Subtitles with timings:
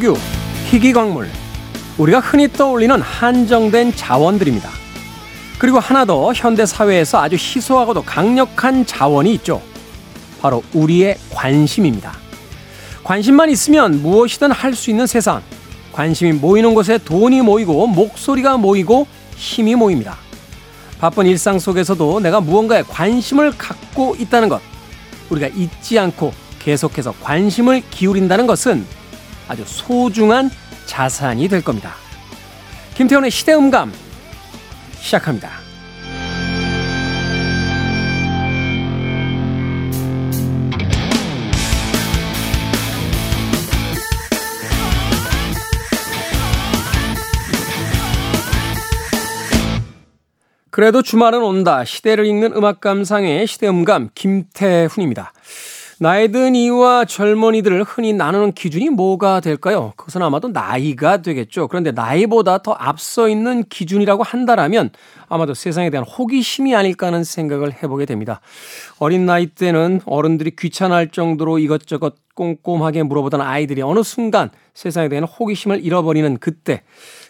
[0.00, 0.16] 금, 석유,
[0.70, 1.28] 희귀광물,
[1.98, 4.70] 우리가 흔히 떠올리는 한정된 자원들입니다.
[5.58, 9.60] 그리고 하나 더 현대 사회에서 아주 희소하고도 강력한 자원이 있죠.
[10.40, 12.14] 바로 우리의 관심입니다.
[13.04, 15.42] 관심만 있으면 무엇이든 할 수 있는 세상.
[15.92, 20.16] 관심이 모이는 곳에 돈이 모이고 목소리가 모이고 힘이 모입니다.
[20.98, 24.62] 바쁜 일상 속에서도 내가 무언가에 관심을 갖고 있다는 것.
[25.28, 28.99] 우리가 잊지 않고 계속해서 관심을 기울인다는 것은
[29.50, 30.48] 아주 소중한
[30.86, 31.94] 자산이 될 겁니다.
[32.94, 33.92] 김태훈의 시대음감
[35.00, 35.50] 시작합니다.
[50.70, 51.84] 그래도 주말은 온다.
[51.84, 55.32] 시대를 읽는 음악 감상의 시대음감 김태훈입니다.
[56.02, 59.92] 나이 든 이와 젊은이들을 흔히 나누는 기준이 뭐가 될까요?
[59.96, 61.68] 그것은 아마도 나이가 되겠죠.
[61.68, 64.92] 그런데 나이보다 더 앞서 있는 기준이라고 한다라면
[65.28, 68.40] 아마도 세상에 대한 호기심이 아닐까 하는 생각을 해보게 됩니다.
[68.98, 75.84] 어린 나이 때는 어른들이 귀찮아할 정도로 이것저것 꼼꼼하게 물어보던 아이들이 어느 순간 세상에 대한 호기심을
[75.84, 76.80] 잃어버리는 그때,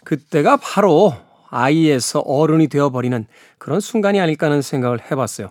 [0.04, 1.12] 그때가 바로
[1.50, 3.26] 아이에서 어른이 되어버리는
[3.58, 5.50] 그런 순간이 아닐까 하는 생각을 해봤어요.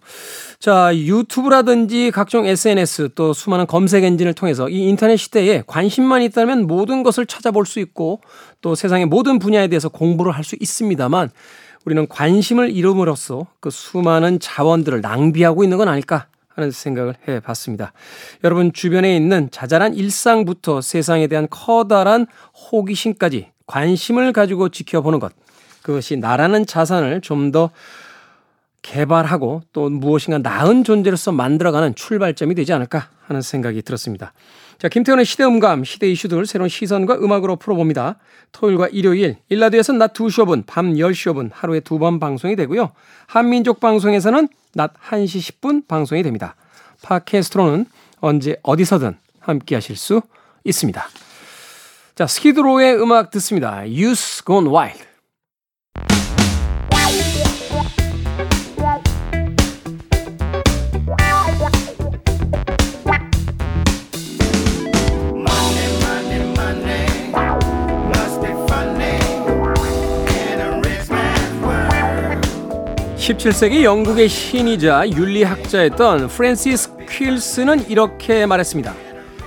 [0.60, 7.04] 자, 유튜브라든지 각종 SNS 또 수많은 검색 엔진을 통해서 이 인터넷 시대에 관심만 있다면 모든
[7.04, 8.22] 것을 찾아볼 수 있고
[8.62, 11.30] 또 세상의 모든 분야에 대해서 공부를 할 수 있습니다만
[11.86, 17.94] 우리는 관심을 잃음으로써 그 수많은 자원들을 낭비하고 있는 건 아닐까 하는 생각을 해 봤습니다.
[18.44, 22.26] 여러분 주변에 있는 자잘한 일상부터 세상에 대한 커다란
[22.72, 25.32] 호기심까지 관심을 가지고 지켜보는 것.
[25.82, 27.72] 그것이 나라는 자산을 좀 더
[28.82, 34.34] 개발하고 또 무엇인가 나은 존재로서 만들어가는 출발점이 되지 않을까 하는 생각이 들었습니다.
[34.78, 38.16] 자, 김태훈의 시대 음감, 시대 이슈 들 새로운 시선과 음악으로 풀어봅니다.
[38.54, 42.92] 토요일과 일요일, 일라드에서는 낮 2시 5분, 밤 10시 5분 하루에 두 번 방송이 되고요.
[43.28, 46.56] 한민족 방송에서는 낮 1시 10분 방송이 됩니다.
[47.02, 47.86] 팟캐스트로는
[48.22, 50.22] 언제 어디서든 함께 하실 수
[50.64, 51.06] 있습니다.
[52.16, 53.80] 자, 스키드로의 음악 듣습니다.
[53.80, 55.09] Youth Gone Wild.
[73.30, 78.92] 17세기 영국의 시인이자 윤리학자였던 프랜시스 퀄스는 이렇게 말했습니다.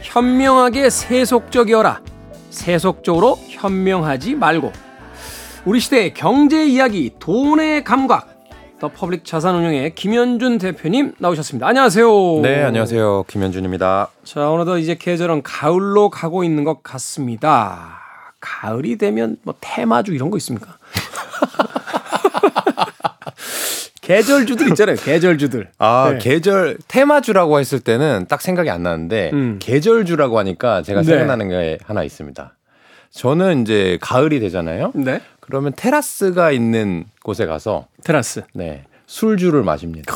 [0.03, 2.00] 현명하게 세속적이어라.
[2.50, 4.72] 세속적으로 현명하지 말고.
[5.65, 8.28] 우리 시대의 경제 이야기, 돈의 감각.
[8.78, 11.66] 더 퍼블릭 자산 운용의 김현준 대표님 나오셨습니다.
[11.66, 12.41] 안녕하세요.
[12.41, 13.25] 네, 안녕하세요.
[13.26, 14.10] 김현준입니다.
[14.22, 17.98] 자, 오늘도 이제 계절은 가을로 가고 있는 것 같습니다.
[18.38, 20.76] 가을이 되면 뭐 테마주 이런 거 있습니까?
[24.02, 24.96] 계절주들 있잖아요.
[24.96, 25.68] 계절주들.
[25.78, 26.18] 아, 네.
[26.18, 29.58] 계절 테마주라고 했을 때는 딱 생각이 안 나는데 음.
[29.60, 31.06] 계절주라고 하니까 제가 네.
[31.06, 32.54] 생각나는 게 하나 있습니다.
[33.10, 34.92] 저는 이제 가을이 되잖아요.
[34.94, 35.20] 네.
[35.41, 38.42] 그러면 테라스가 있는 곳에 가서 테라스.
[38.54, 38.84] 네.
[39.06, 40.12] 술주를 마십니다.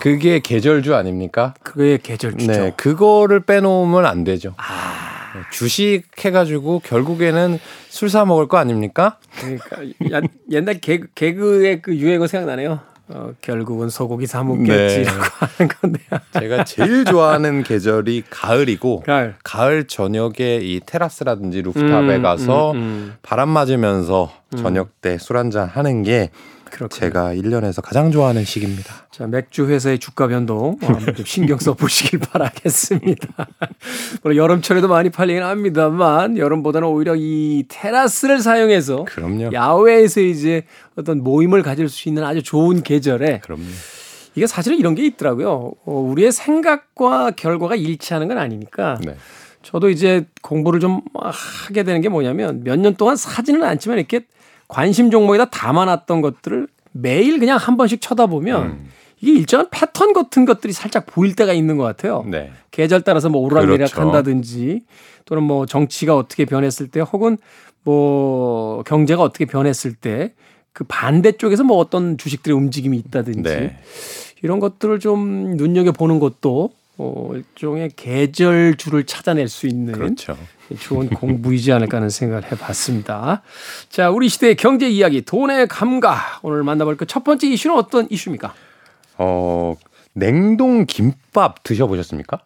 [0.00, 1.54] 그게 계절주 아닙니까?
[1.62, 2.52] 그게 계절주죠.
[2.52, 2.72] 네.
[2.76, 4.54] 그거를 빼놓으면 안 되죠.
[4.56, 5.42] 아.
[5.52, 9.18] 주식 해가지고 결국에는 술 사 먹을 거 아닙니까?
[9.38, 12.80] 그러니까 옛날 개그, 개그의 그 유행어 생각나네요.
[13.10, 15.28] 어, 결국은 소고기 사 먹겠지라고 네.
[15.58, 16.20] 하는 건데요.
[16.38, 23.14] 제가 제일 좋아하는 계절이 가을이고 가을, 가을 저녁에 이 테라스라든지 루프탑에 음, 가서 음, 음.
[23.22, 24.58] 바람 맞으면서 음.
[24.58, 26.30] 저녁 때 술 한잔 하는 게
[26.70, 26.88] 그렇군요.
[26.88, 29.06] 제가 1년에서 가장 좋아하는 시기입니다.
[29.10, 33.28] 자, 맥주 회사의 주가 변동 어, 좀 신경 써 보시길 바라겠습니다.
[34.22, 39.50] 물론 여름철에도 많이 팔리긴 합니다만 여름보다는 오히려 이 테라스를 사용해서 그럼요.
[39.52, 40.64] 야외에서 이제
[40.96, 43.62] 어떤 모임을 가질 수 있는 아주 좋은 계절에 그럼요.
[44.34, 45.72] 이게 사실은 이런 게 있더라고요.
[45.84, 48.98] 어, 우리의 생각과 결과가 일치하는 건 아니니까.
[49.04, 49.16] 네.
[49.62, 54.20] 저도 이제 공부를 좀 하게 되는 게 뭐냐면 몇 년 동안 사지는 않지만 이렇게
[54.68, 58.88] 관심 종목에다 담아놨던 것들을 매일 그냥 한 번씩 쳐다보면 음.
[59.20, 62.24] 이게 일정한 패턴 같은 것들이 살짝 보일 때가 있는 것 같아요.
[62.26, 62.52] 네.
[62.70, 64.00] 계절 따라서 뭐 오르락내리락 그렇죠.
[64.00, 64.82] 한다든지
[65.24, 67.36] 또는 뭐 정치가 어떻게 변했을 때 혹은
[67.82, 70.34] 뭐 경제가 어떻게 변했을 때
[70.78, 73.76] 그 반대쪽에서 뭐 어떤 주식들의 움직임이 있다든지 네.
[74.44, 80.36] 이런 것들을 좀 눈여겨 보는 것도 어 일종의 계절주를 찾아낼 수 있는 그렇죠.
[80.80, 83.42] 좋은 공부이지 않을까 하는 생각을 해봤습니다.
[83.88, 86.40] 자, 우리 시대의 경제 이야기, 돈의 감각.
[86.42, 88.52] 오늘 만나볼 그 첫 번째 이슈는 어떤 이슈입니까?
[89.18, 89.76] 어,
[90.12, 92.40] 냉동 김밥 드셔보셨습니까?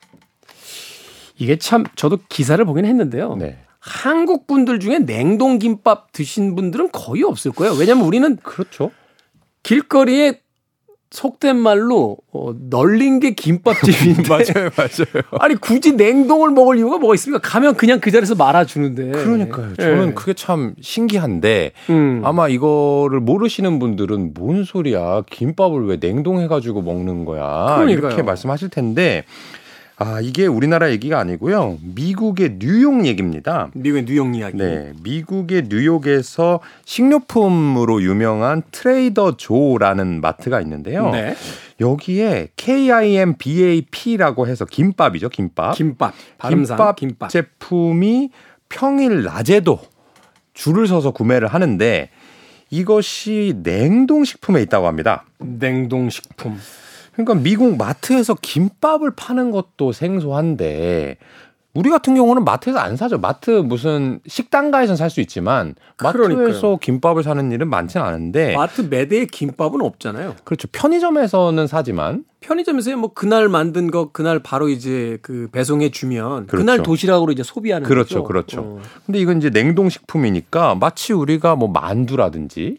[1.38, 3.36] 이게 참 저도 기사를 보긴 했는데요.
[3.36, 3.58] 네.
[3.80, 7.72] 한국 분들 중에 냉동 김밥 드신 분들은 거의 없을 거예요.
[7.74, 8.92] 왜냐면 우리는 그렇죠.
[9.64, 10.40] 길거리에
[11.12, 15.22] 속된 말로 어, 널린 게 김밥집인데 맞아요, 맞아요.
[15.38, 17.46] 아니 굳이 냉동을 먹을 이유가 뭐가 있습니까?
[17.46, 19.10] 가면 그냥 그 자리에서 말아주는데.
[19.10, 19.76] 그러니까요.
[19.76, 20.14] 저는 네.
[20.14, 22.22] 그게 참 신기한데 음.
[22.24, 25.22] 아마 이거를 모르시는 분들은 뭔 소리야?
[25.30, 27.76] 김밥을 왜 냉동해가지고 먹는 거야?
[27.76, 28.08] 그러니까요.
[28.08, 29.24] 이렇게 말씀하실 텐데
[29.96, 31.78] 아, 이게 우리나라 얘기가 아니고요.
[31.82, 33.70] 미국의 뉴욕 얘기입니다.
[33.74, 34.56] 미국의 뉴욕 이야기.
[34.56, 34.92] 네.
[35.02, 41.10] 미국의 뉴욕에서 식료품으로 유명한 트레이더 조라는 마트가 있는데요.
[41.10, 41.34] 네.
[41.80, 45.74] 여기에 KIMBAP라고 해서 김밥이죠, 김밥.
[45.74, 46.14] 김밥.
[46.48, 48.30] 김밥, 김밥 제품이
[48.68, 49.80] 평일 낮에도
[50.54, 52.08] 줄을 서서 구매를 하는데
[52.70, 55.24] 이것이 냉동식품에 있다고 합니다.
[55.38, 56.58] 냉동식품.
[57.12, 61.18] 그러니까 미국 마트에서 김밥을 파는 것도 생소한데
[61.74, 63.18] 우리 같은 경우는 마트에서 안 사죠.
[63.18, 66.76] 마트 무슨 식당가에선 살 수 있지만 마트에서 그러니까요.
[66.76, 70.36] 김밥을 사는 일은 많지는 않은데 마트 매대에 김밥은 없잖아요.
[70.44, 70.68] 그렇죠.
[70.70, 76.56] 편의점에서는 사지만 편의점에서 뭐 그날 만든 거 그날 바로 이제 그 배송해 주면 그렇죠.
[76.64, 78.22] 그날 도시락으로 이제 소비하는 그렇죠.
[78.22, 78.24] 거죠.
[78.24, 78.60] 그렇죠.
[78.60, 78.80] 어.
[79.06, 82.78] 근데 이건 이제 냉동 식품이니까 마치 우리가 뭐 만두라든지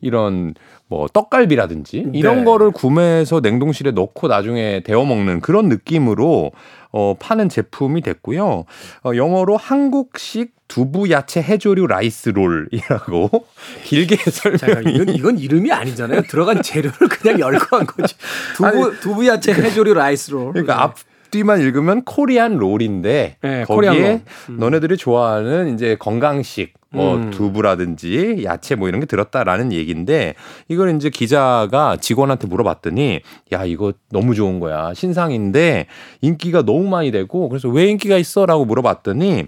[0.00, 0.54] 이런
[0.88, 2.44] 뭐 떡갈비라든지 이런 네.
[2.44, 6.52] 거를 구매해서 냉동실에 넣고 나중에 데워 먹는 그런 느낌으로
[6.90, 8.64] 어 파는 제품이 됐고요.
[9.04, 13.30] 어 영어로 한국식 두부 야채 해조류 rice roll이라고
[13.84, 16.22] 길게 설명이 이건, 이건 이름이 아니잖아요.
[16.22, 18.14] 들어간 재료를 그냥 열거한 거지.
[18.56, 20.52] 두부 아니, 두부 야채 해조류 rice roll.
[20.52, 20.96] 그러니까 앞
[21.28, 24.56] 앞뒤만 읽으면 Korean roll인데 네, 거기에 음.
[24.58, 27.30] 너네들이 좋아하는 이제 건강식 뭐 음.
[27.30, 30.34] 두부라든지 야채 뭐 이런 게 들었다라는 얘기인데
[30.68, 33.20] 이걸 이제 기자가 직원한테 물어봤더니
[33.52, 35.86] 야 이거 너무 좋은 거야 신상인데
[36.22, 39.46] 인기가 너무 많이 되고 그래서 왜 인기가 있어라고 물어봤더니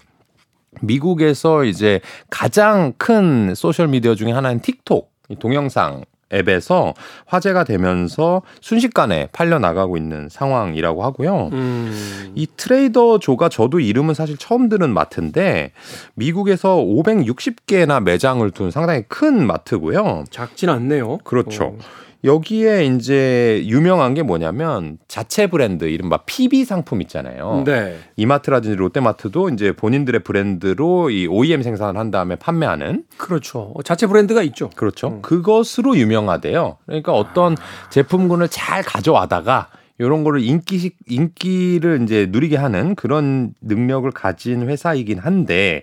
[0.82, 6.94] 미국에서 이제 가장 큰 소셜 미디어 중에 하나인 틱톡 동영상 앱에서
[7.26, 11.50] 화제가 되면서 순식간에 팔려 나가고 있는 상황이라고 하고요.
[11.52, 12.32] 음.
[12.34, 15.72] 이 트레이더 조가 저도 이름은 사실 처음 들은 마트인데
[16.14, 20.24] 미국에서 560개나 매장을 둔 상당히 큰 마트고요.
[20.30, 21.18] 작진 않네요.
[21.18, 21.64] 그렇죠.
[21.64, 21.78] 어.
[22.25, 27.62] 여기에 이제 유명한 게 뭐냐면 자체 브랜드 이른바 PB 상품 있잖아요.
[27.64, 27.99] 네.
[28.17, 33.75] 이마트라든지 롯데마트도 이제 본인들의 브랜드로 이 OEM 생산을 한 다음에 판매하는 그렇죠.
[33.84, 34.70] 자체 브랜드가 있죠.
[34.76, 35.08] 그렇죠.
[35.08, 35.22] 음.
[35.22, 36.76] 그것으로 유명하대요.
[36.87, 37.56] 그러니까 어떤
[37.90, 39.69] 제품군을 잘 가져와다가
[40.00, 45.82] 이런 거를 인기식 인기를 이제 누리게 하는 그런 능력을 가진 회사이긴 한데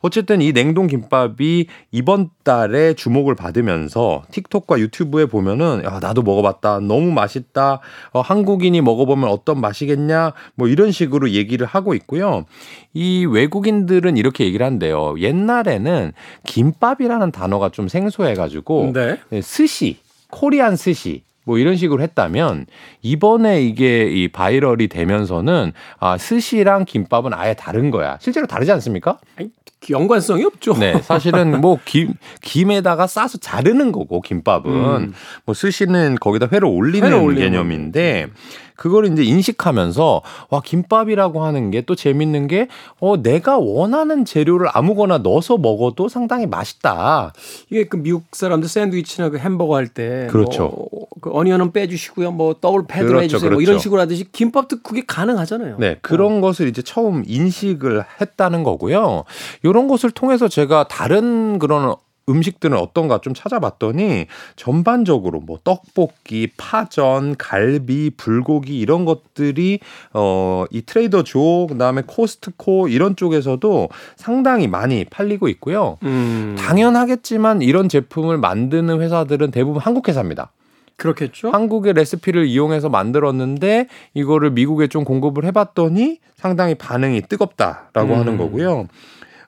[0.00, 6.80] 어쨌든 이 냉동 김밥이 이번 달에 주목을 받으면서 틱톡과 유튜브에 보면은 야 나도 먹어봤다.
[6.80, 7.80] 너무 맛있다.
[8.12, 10.32] 어, 한국인이 먹어보면 어떤 맛이겠냐?
[10.54, 12.46] 뭐 이런 식으로 얘기를 하고 있고요.
[12.94, 15.14] 이 외국인들은 이렇게 얘기를 한대요.
[15.18, 16.12] 옛날에는
[16.46, 19.18] 김밥이라는 단어가 좀 생소해가지고 네.
[19.42, 19.98] 스시
[20.30, 22.66] Korean 스시 뭐 이런 식으로 했다면
[23.00, 28.18] 이번에 이게 이 viral이 되면서는 아 스시랑 김밥은 아예 다른 거야.
[28.20, 29.18] 실제로 다르지 않습니까?
[29.36, 29.48] 아니,
[29.88, 30.74] 연관성이 없죠.
[30.74, 32.12] 네, 사실은 뭐 김
[32.42, 35.12] 김에다가 싸서 자르는 거고 김밥은 음.
[35.46, 38.26] 뭐 스시는 거기다 회를 올리는, 회를 올리는 개념인데
[38.78, 42.68] 그걸 이제 인식하면서 와 김밥이라고 하는 게 또 재밌는 게
[43.00, 47.32] 어 내가 원하는 재료를 아무거나 넣어서 먹어도 상당히 맛있다.
[47.70, 50.64] 이게 그 미국 사람들 샌드위치나 그 햄버거 할때 그렇죠.
[50.68, 53.54] 뭐 그 어니언은 빼주시고요, 뭐 더블 패드를 그렇죠, 해주세요, 그렇죠.
[53.54, 53.78] 뭐 이런.
[53.80, 55.76] 식으로 하듯이 김밥도 그게 가능하잖아요.
[55.78, 56.40] 네, 그런 어.
[56.40, 59.24] 것을 이제 처음 인식을 했다는 거고요.
[59.64, 61.96] 이런 것을 통해서 제가 다른 그런
[62.28, 69.80] 음식들은 어떤가 좀 찾아봤더니 전반적으로 뭐 떡볶이, 파전, 갈비, 불고기 이런 것들이
[70.12, 75.98] 어 이 트레이더 조 그다음에 코스트코 이런 쪽에서도 상당히 많이 팔리고 있고요.
[76.02, 76.56] 음.
[76.58, 80.50] 당연하겠지만 이런 제품을 만드는 회사들은 대부분 한국 회사입니다.
[80.96, 81.50] 그렇겠죠.
[81.50, 88.18] 한국의 레시피를 이용해서 만들었는데 이거를 미국에 좀 공급을 해봤더니 상당히 반응이 뜨겁다라고 음.
[88.18, 88.88] 하는 거고요.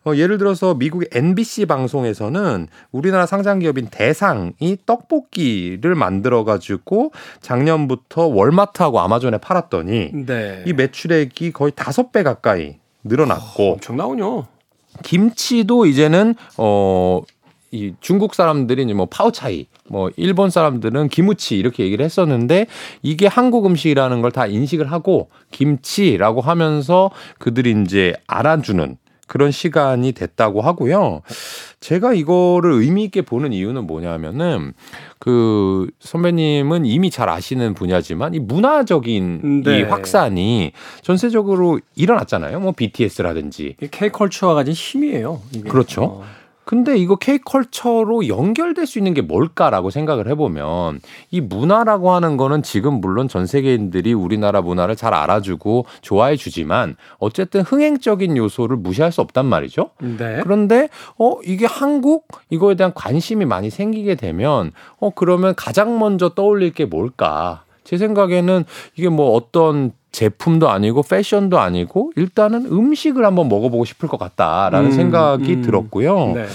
[0.05, 9.01] 어, 예를 들어서 미국의 NBC 방송에서는 우리나라 상장 기업인 대상이 떡볶이를 만들어 가지고 작년부터 월마트하고
[9.01, 10.65] 아마존에 팔았더니 네.
[10.67, 14.47] 이 매출액이 거의 다섯 배 가까이 늘어났고 어, 엄청 나오냐.
[15.03, 17.21] 김치도 이제는 어.
[17.73, 22.67] 이 중국 사람들이 뭐 파오차이, 뭐 일본 사람들은 기무치 이렇게 얘기를 했었는데
[23.03, 28.97] 이게 한국 음식이라는 걸 다 인식을 하고 김치라고 하면서 그들이 이제 알아주는
[29.31, 31.23] 그런 시간이 됐다고 하고요.
[31.79, 34.73] 제가 이거를 의미 있게 보는 이유는 뭐냐면은
[35.21, 39.79] 그 선배님은 이미 잘 아시는 분야지만 이 문화적인 네.
[39.79, 40.73] 이 확산이
[41.03, 42.59] 전세적으로 일어났잖아요.
[42.59, 45.41] 뭐 BTS라든지 K-컬처가 가진 힘이에요.
[45.53, 45.71] 이게.
[45.71, 46.03] 그렇죠.
[46.03, 46.25] 어.
[46.71, 51.01] 근데 이거 K컬처로 연결될 수 있는 게 뭘까라고 생각을 해보면
[51.33, 57.63] 이 문화라고 하는 거는 지금 물론 전 세계인들이 우리나라 문화를 잘 알아주고 좋아해 주지만 어쨌든
[57.63, 59.91] 흥행적인 요소를 무시할 수 없단 말이죠.
[59.99, 60.39] 네.
[60.45, 66.73] 그런데 어 이게 한국 이거에 대한 관심이 많이 생기게 되면 어 그러면 가장 먼저 떠올릴
[66.73, 67.65] 게 뭘까?
[67.83, 74.19] 제 생각에는 이게 뭐 어떤 제품도 아니고 패션도 아니고 일단은 음식을 한번 먹어보고 싶을 것
[74.19, 75.63] 같다라는 음, 생각이 음.
[75.63, 76.33] 들었고요.
[76.35, 76.47] 네.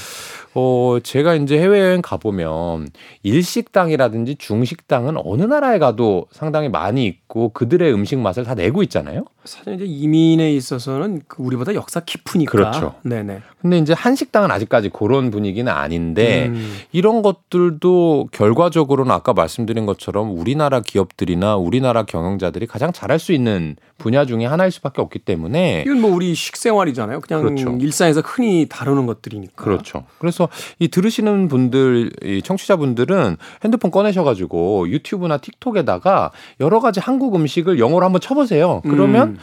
[0.55, 2.87] 어, 제가 이제 해외여행 가보면
[3.23, 9.25] 일식당이라든지 중식당은 어느 나라에 가도 상당히 많이 있고 그들의 음식 맛을 다 내고 있잖아요.
[9.45, 12.51] 사실 이제 이민에 있어서는 그 우리보다 역사 깊으니까.
[12.51, 12.95] 그렇죠.
[13.03, 13.41] 네네.
[13.61, 16.75] 근데 이제 한식당은 아직까지 그런 분위기는 아닌데 음.
[16.91, 24.25] 이런 것들도 결과적으로는 아까 말씀드린 것처럼 우리나라 기업들이나 우리나라 경영자들이 가장 잘할 수 있는 분야
[24.25, 27.21] 중에 하나일 수밖에 없기 때문에 이건 뭐 우리 식생활이잖아요.
[27.21, 27.77] 그냥 그렇죠.
[27.79, 29.63] 일상에서 흔히 다루는 것들이니까.
[29.63, 30.03] 그렇죠.
[30.19, 30.49] 그래서
[30.79, 38.19] 이 들으시는 분들, 이 청취자분들은 핸드폰 꺼내셔가지고 유튜브나 틱톡에다가 여러 가지 한국 음식을 영어로 한번
[38.21, 38.81] 쳐보세요.
[38.83, 39.34] 그러면 음.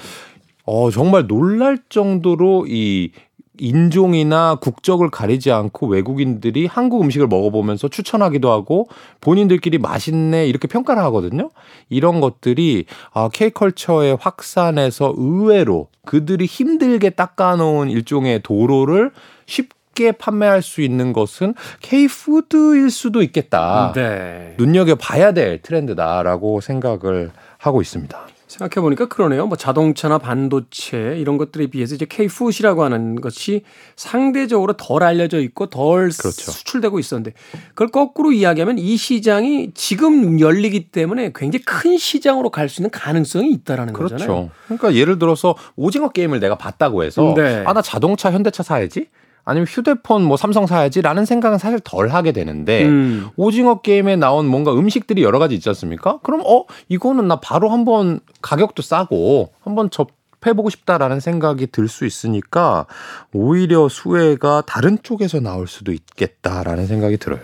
[0.65, 3.11] 어, 정말 놀랄 정도로 이
[3.59, 8.89] 인종이나 국적을 가리지 않고 외국인들이 한국 음식을 먹어보면서 추천하기도 하고
[9.21, 11.51] 본인들끼리 맛있네 이렇게 평가를 하거든요.
[11.89, 19.13] 이런 것들이 아, K컬처의 확산에서 의외로 그들이 힘들게 닦아놓은 일종의 도로를
[19.47, 23.93] 쉽게 판매할 수 있는 것은 K푸드일 수도 있겠다.
[23.95, 24.55] 네.
[24.59, 28.27] 눈여겨봐야 될 트렌드다라고 생각을 하고 있습니다.
[28.53, 29.47] 생각해 보니까 그러네요.
[29.47, 33.63] 뭐 자동차나 반도체 이런 것들에 비해서 이제 K푸드라고 하는 것이
[33.97, 36.51] 상대적으로 덜 알려져 있고 덜 그렇죠.
[36.51, 37.33] 수출되고 있었는데
[37.71, 43.51] 그걸 거꾸로 이야기하면 이 시장이 지금 열리기 때문에 굉장히 큰 시장으로 갈 수 있는 가능성이
[43.53, 44.15] 있다라는 그렇죠.
[44.17, 44.51] 거잖아요.
[44.67, 47.63] 그러니까 예를 들어서 오징어 게임을 내가 봤다고 해서 네.
[47.67, 49.09] 아나 자동차 현대차 사야지
[49.45, 53.29] 아니면 휴대폰 뭐 삼성 사야지라는 생각은 사실 덜 하게 되는데 음.
[53.37, 56.19] 오징어 게임에 나온 뭔가 음식들이 여러 가지 있지 않습니까?
[56.23, 60.11] 그럼 어 이거는 나 바로 한번 가격도 싸고 한번 접
[60.45, 62.87] 해보고 싶다라는 생각이 들 수 있으니까
[63.33, 67.41] 오히려 수혜가 다른 쪽에서 나올 수도 있겠다라는 생각이 들어요.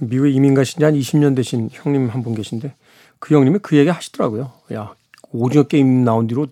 [0.00, 2.74] 미국에 이민 가신 지 한 20년 되신 형님 한 분 계신데
[3.20, 4.50] 그 형님이 그 얘기 하시더라고요.
[4.74, 4.94] 야
[5.30, 6.46] 오징어 게임 나온 뒤로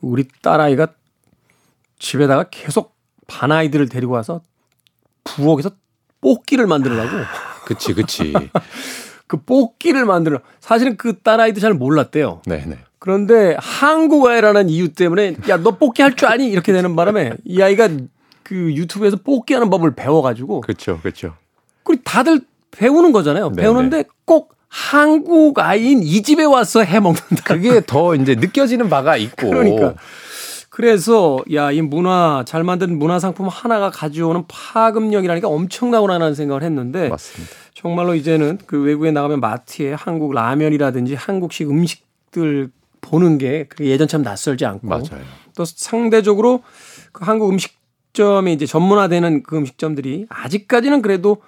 [0.00, 0.88] 우리 딸아이가
[1.98, 2.94] 집에다가 계속
[3.28, 4.40] 반 아이들을 데리고 와서
[5.22, 5.70] 부엌에서
[6.20, 7.10] 뽑기를 만들라고.
[7.64, 8.32] 그치, 그치.
[9.28, 10.40] 그 뽑기를 만들어.
[10.58, 12.42] 사실은 그 딸아이도 잘 몰랐대요.
[12.46, 12.78] 네네.
[12.98, 16.48] 그런데 한국어라는 이유 때문에 야, 너 뽑기 할 줄 아니?
[16.48, 17.88] 이렇게 되는 바람에 이 아이가
[18.42, 20.62] 그 유튜브에서 뽑기 하는 법을 배워가지고.
[20.62, 21.34] 그렇죠, 그렇죠.
[21.84, 22.40] 그리고 다들
[22.72, 23.50] 배우는 거잖아요.
[23.50, 23.62] 네네.
[23.62, 27.44] 배우는데 꼭 한국 아이인 이 집에 와서 해 먹는다.
[27.44, 29.48] 그게 더 이제 느껴지는 바가 있고.
[29.50, 29.94] 그러니까.
[30.78, 37.52] 그래서 야 이 문화 잘 만든 문화 상품 하나가 가져오는 파급력이라니까 엄청나구나라는 생각을 했는데 맞습니다.
[37.74, 42.70] 정말로 이제는 그 외국에 나가면 마트에 한국 라면이라든지 한국식 음식들
[43.00, 45.24] 보는 게 예전처럼 낯설지 않고 맞아요.
[45.56, 46.62] 또 상대적으로
[47.10, 51.38] 그 한국 음식점이 이제 전문화되는 그 음식점들이 아직까지는 그래도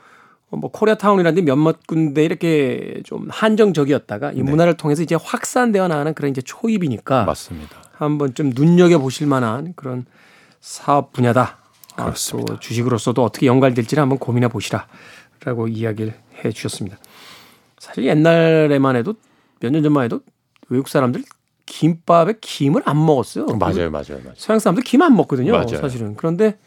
[0.49, 4.43] 뭐 코리아타운이라든지 몇몇 군데 이렇게 좀 한정적이었다가 이 네.
[4.43, 7.90] 문화를 통해서 이제 확산되어 나가는 그런 이제 초입이니까 맞습니다.
[8.01, 10.07] 한번 좀 눈여겨 보실 만한 그런
[10.61, 11.59] 사업 분야다.
[11.97, 12.53] 그렇습니다.
[12.53, 16.15] 아, 또 주식으로서도 어떻게 연관될지를 한번 고민해 보시라라고 이야기를
[16.45, 16.99] 해 주셨습니다.
[17.79, 19.15] 사실 옛날에만 해도
[19.61, 20.21] 몇 년 전만 해도
[20.71, 21.23] 외국 사람들
[21.67, 23.47] 김밥에 김을 안 먹었어요.
[23.59, 24.35] 맞아요, 맞아요, 맞아요.
[24.37, 25.53] 서양 사람들 김 안 먹거든요.
[25.53, 25.77] 맞아요.
[25.77, 26.59] 사실은 그런데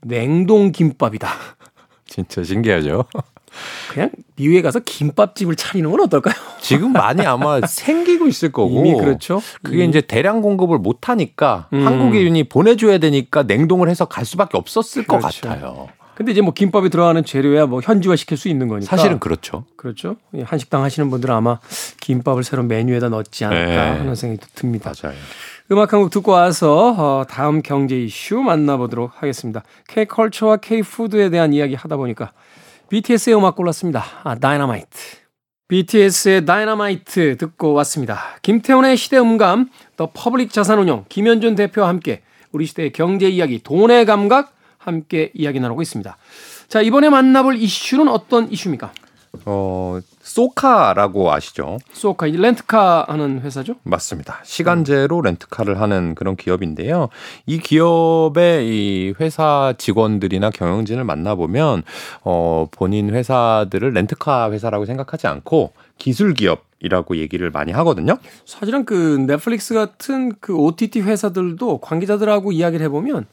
[0.00, 1.28] 냉동 김밥이다.
[2.06, 3.04] 진짜 신기하죠.
[3.90, 6.34] 그냥 미국에 가서 김밥집을 차리는 건 어떨까요?
[6.66, 8.70] 지금 많이 아마 생기고 있을 거고.
[8.78, 9.40] 이미 그렇죠.
[9.62, 9.88] 그게 음.
[9.88, 11.86] 이제 대량 공급을 못 하니까 음.
[11.86, 15.26] 한국인이 보내줘야 되니까 냉동을 해서 갈 수밖에 없었을 그렇죠.
[15.28, 15.88] 것 같아요.
[16.14, 18.88] 근데 이제 뭐 김밥에 들어가는 재료야 뭐 현지화 시킬 수 있는 거니까.
[18.96, 19.64] 사실은 그렇죠.
[19.76, 20.16] 그렇죠.
[20.44, 21.58] 한식당 하시는 분들은 아마
[22.00, 23.98] 김밥을 새로 메뉴에다 넣지 않을까 네.
[23.98, 24.92] 하는 생각이 듭니다.
[25.02, 25.14] 맞아요.
[25.72, 29.62] 음악 한 곡 듣고 와서 어, 다음 경제 이슈 만나보도록 하겠습니다.
[29.88, 32.32] K컬처와 K푸드에 대한 이야기 하다 보니까
[32.88, 34.04] BTS의 음악 골랐습니다.
[34.24, 34.88] 아, 다이너마이트.
[35.68, 38.38] BTS의 다이너마이트 듣고 왔습니다.
[38.42, 44.54] 김태훈의 시대 음감, 더 퍼블릭 자산운용, 김현준 대표와 함께 우리 시대의 경제 이야기, 돈의 감각
[44.78, 46.16] 함께 이야기 나누고 있습니다.
[46.68, 48.92] 자, 이번에 만나볼 이슈는 어떤 이슈입니까?
[49.44, 49.98] 어,
[50.36, 51.78] 소카라고 아시죠?
[51.92, 53.76] 소카, 렌트카 하는 회사죠?
[53.84, 54.40] 맞습니다.
[54.44, 57.08] 시간제로 렌트카를 하는 그런 기업인데요.
[57.46, 61.84] 이 기업의 이 회사 직원들이나 경영진을 만나 보면,
[62.22, 68.18] 어, 본인 회사들을 렌트카 회사라고 생각하지 않고 기술 기업 이라고 얘기를 많이 하거든요.
[68.44, 73.24] 사실은 그 넷플릭스 같은 그 OTT 회사들도 관계자들하고 이야기를 해보면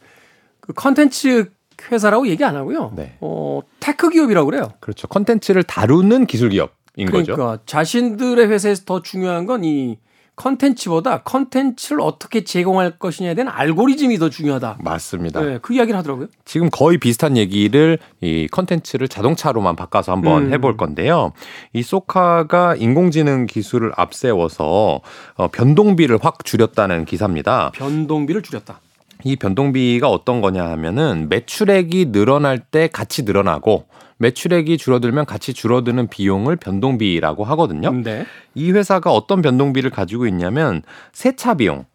[0.61, 1.51] 그 컨텐츠
[1.91, 2.93] 회사라고 얘기 안 하고요.
[2.95, 3.17] 네.
[3.19, 4.69] 어, tech 기업이라고 그래요.
[4.79, 5.09] 그렇죠.
[5.09, 7.63] 컨텐츠를 다루는 기술 기업 인 그러니까 거죠.
[7.65, 9.97] 자신들의 회사에서 더 중요한 건 이
[10.35, 14.79] 컨텐츠보다 컨텐츠를 어떻게 제공할 것이냐에 대한 알고리즘이 더 중요하다.
[14.81, 15.41] 맞습니다.
[15.41, 16.27] 네, 그 이야기를 하더라고요.
[16.43, 20.53] 지금 거의 비슷한 얘기를 이 컨텐츠를 자동차로만 바꿔서 한번 음.
[20.53, 21.33] 해볼 건데요.
[21.71, 25.01] 이 쏘카가 인공지능 기술을 앞세워서
[25.35, 27.71] 어, 변동비를 확 줄였다는 기사입니다.
[27.75, 28.79] 변동비를 줄였다.
[29.25, 33.85] 이 변동비가 어떤 거냐 하면은 매출액이 늘어날 때 같이 늘어나고
[34.23, 37.91] 매출액이 줄어들면 같이 줄어드는 비용을 변동비라고 하거든요.
[37.91, 38.25] 네.
[38.55, 41.85] 이 회사가 어떤 변동비를 가지고 있냐면 세차 비용,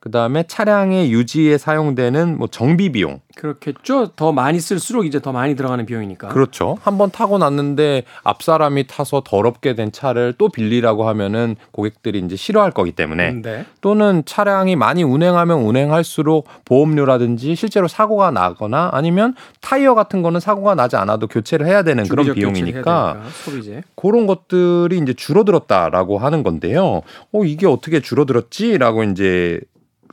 [0.00, 3.20] 그 다음에 차량의 유지에 사용되는 뭐 정비 비용.
[3.36, 4.12] 그렇겠죠.
[4.16, 6.28] 더 많이 쓸수록 이제 더 많이 들어가는 비용이니까.
[6.28, 6.78] 그렇죠.
[6.80, 12.70] 한번 타고 났는데 앞 사람이 타서 더럽게 된 차를 또 빌리라고 하면은 고객들이 이제 싫어할
[12.70, 13.66] 거기 때문에 네.
[13.82, 20.96] 또는 차량이 많이 운행하면 운행할수록 보험료라든지 실제로 사고가 나거나 아니면 타이어 같은 거는 사고가 나지
[20.96, 23.82] 않아도 교체를 해야 되는 그런 비용이니까 소비재.
[23.96, 27.02] 그런 것들이 이제 줄어들었다라고 하는 건데요.
[27.32, 29.60] 어 이게 어떻게 줄어들었지라고 이제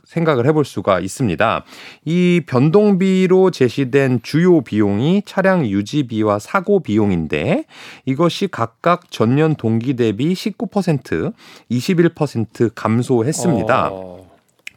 [0.08, 1.64] 생각을 해볼 수가 있습니다.
[2.06, 7.64] 이 변동비로 제시된 주요 비용이 차량 유지비와 사고 비용인데
[8.06, 11.32] 이것이 각각 전년 동기 대비 19%,
[11.70, 13.90] 21% 감소했습니다.
[13.92, 14.28] 어...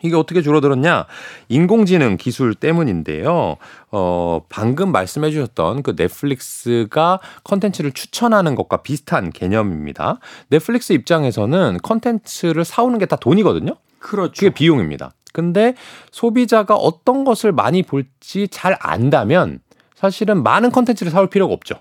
[0.04, 1.06] 이게 어떻게 줄어들었냐?
[1.50, 3.58] 인공지능 기술 때문인데요.
[3.92, 10.18] 어, 방금 말씀해 주셨던 그 넷플릭스가 컨텐츠를 추천하는 것과 비슷한 개념입니다.
[10.50, 13.76] 넷플릭스 입장에서는 컨텐츠를 사오는 게 다 돈이거든요.
[14.00, 14.32] 그렇죠.
[14.34, 15.12] 그게 비용입니다.
[15.32, 15.76] 근데
[16.12, 19.60] 소비자가 어떤 것을 많이 볼지 잘 안다면
[19.96, 21.76] 사실은 많은 컨텐츠를 사올 필요가 없죠.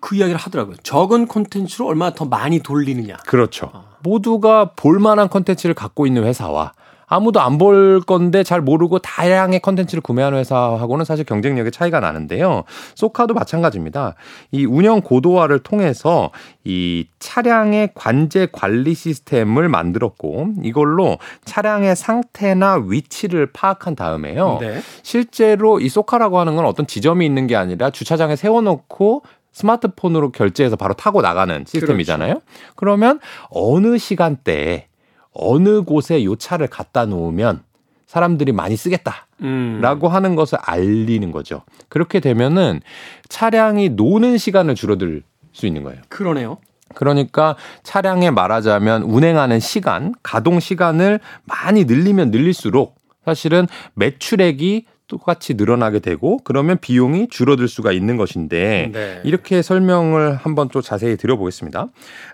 [0.00, 0.76] 그 이야기를 하더라고요.
[0.82, 3.18] 적은 콘텐츠로 얼마나 더 많이 돌리느냐.
[3.26, 3.70] 그렇죠.
[3.72, 3.84] 아.
[4.02, 6.72] 모두가 볼 만한 콘텐츠를 갖고 있는 회사와
[7.12, 12.64] 아무도 안 볼 건데 잘 모르고 다양의 컨텐츠를 구매하는 회사하고는 사실 경쟁력의 차이가 나는데요.
[12.94, 14.14] 소카도 마찬가지입니다.
[14.50, 16.30] 이 운영 고도화를 통해서
[16.64, 24.58] 이 차량의 관제 관리 시스템을 만들었고 이걸로 차량의 상태나 위치를 파악한 다음에요.
[24.60, 24.80] 네.
[25.02, 29.22] 실제로 이 소카라고 하는 건 어떤 지점이 있는 게 아니라 주차장에 세워놓고
[29.52, 32.34] 스마트폰으로 결제해서 바로 타고 나가는 시스템이잖아요.
[32.34, 32.46] 그렇죠.
[32.74, 33.20] 그러면
[33.50, 34.86] 어느 시간대에
[35.34, 37.62] 어느 곳에 요 차를 갖다 놓으면
[38.06, 39.80] 사람들이 많이 쓰겠다라고 음.
[40.10, 41.62] 하는 것을 알리는 거죠.
[41.88, 42.80] 그렇게 되면은
[43.28, 46.00] 차량이 노는 시간을 줄어들 수 있는 거예요.
[46.08, 46.58] 그러네요.
[46.94, 56.38] 그러니까 차량에 말하자면 운행하는 시간, 가동 시간을 많이 늘리면 늘릴수록 사실은 매출액이 똑같이 늘어나게 되고
[56.42, 59.20] 그러면 비용이 줄어들 수가 있는 것인데 네.
[59.24, 61.88] 이렇게 설명을 한번 또 자세히 드려보겠습니다.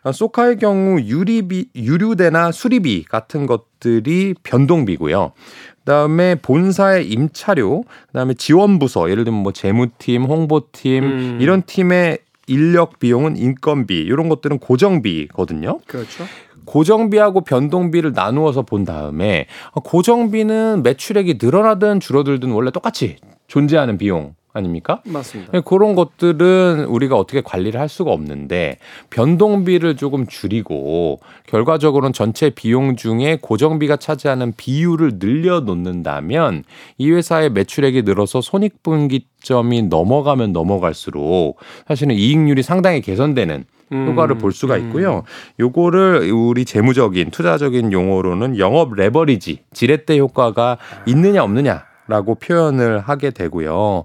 [0.05, 5.33] 어, 소카의 경우 유리비, 유류대나 수리비 같은 것들이 변동비고요.
[5.81, 11.39] 그다음에 본사의 임차료, 그다음에 지원 부서, 예를 들면 뭐 재무팀, 홍보팀 음.
[11.41, 15.81] 이런 팀의 인력 비용은 인건비 이런 것들은 고정비거든요.
[15.87, 16.25] 그렇죠.
[16.69, 25.01] 고정비하고 변동비를 나누어서 본 다음에 고정비는 매출액이 늘어나든 줄어들든 원래 똑같이 존재하는 비용 아닙니까?
[25.05, 25.53] 맞습니다.
[25.53, 28.79] 네, 그런 것들은 우리가 어떻게 관리를 할 수가 없는데
[29.11, 36.65] 변동비를 조금 줄이고 결과적으로는 전체 비용 중에 고정비가 차지하는 비율을 늘려 놓는다면
[36.99, 44.87] 이 회사의 매출액이 늘어서 손익분기점이 넘어가면 넘어갈수록 사실은 이익률이 상당히 개선되는 효과를 볼 수가 음.
[44.87, 45.23] 있고요.
[45.59, 54.05] 요거를 우리 재무적인 투자적인 용어로는 영업 레버리지 지렛대 효과가 있느냐 없느냐 라고 표현을 하게 되고요.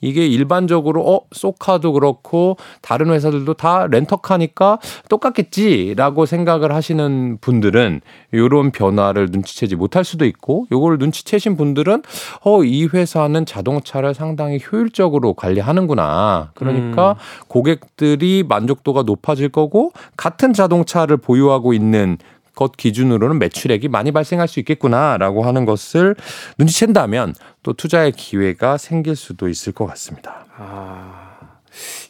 [0.00, 8.00] 이게 일반적으로 어 소카도 그렇고 다른 회사들도 다 렌터카니까 똑같겠지라고 생각을 하시는 분들은
[8.34, 12.02] 요런 변화를 눈치채지 못할 수도 있고 요걸 눈치채신 분들은
[12.44, 16.50] 어 이 회사는 자동차를 상당히 효율적으로 관리하는구나.
[16.54, 17.46] 그러니까 음.
[17.48, 22.18] 고객들이 만족도가 높아질 거고 같은 자동차를 보유하고 있는
[22.54, 26.16] 것 기준으로는 매출액이 많이 발생할 수 있겠구나라고 하는 것을
[26.58, 30.46] 눈치챈다면 또 투자의 기회가 생길 수도 있을 것 같습니다.
[30.56, 31.38] 아,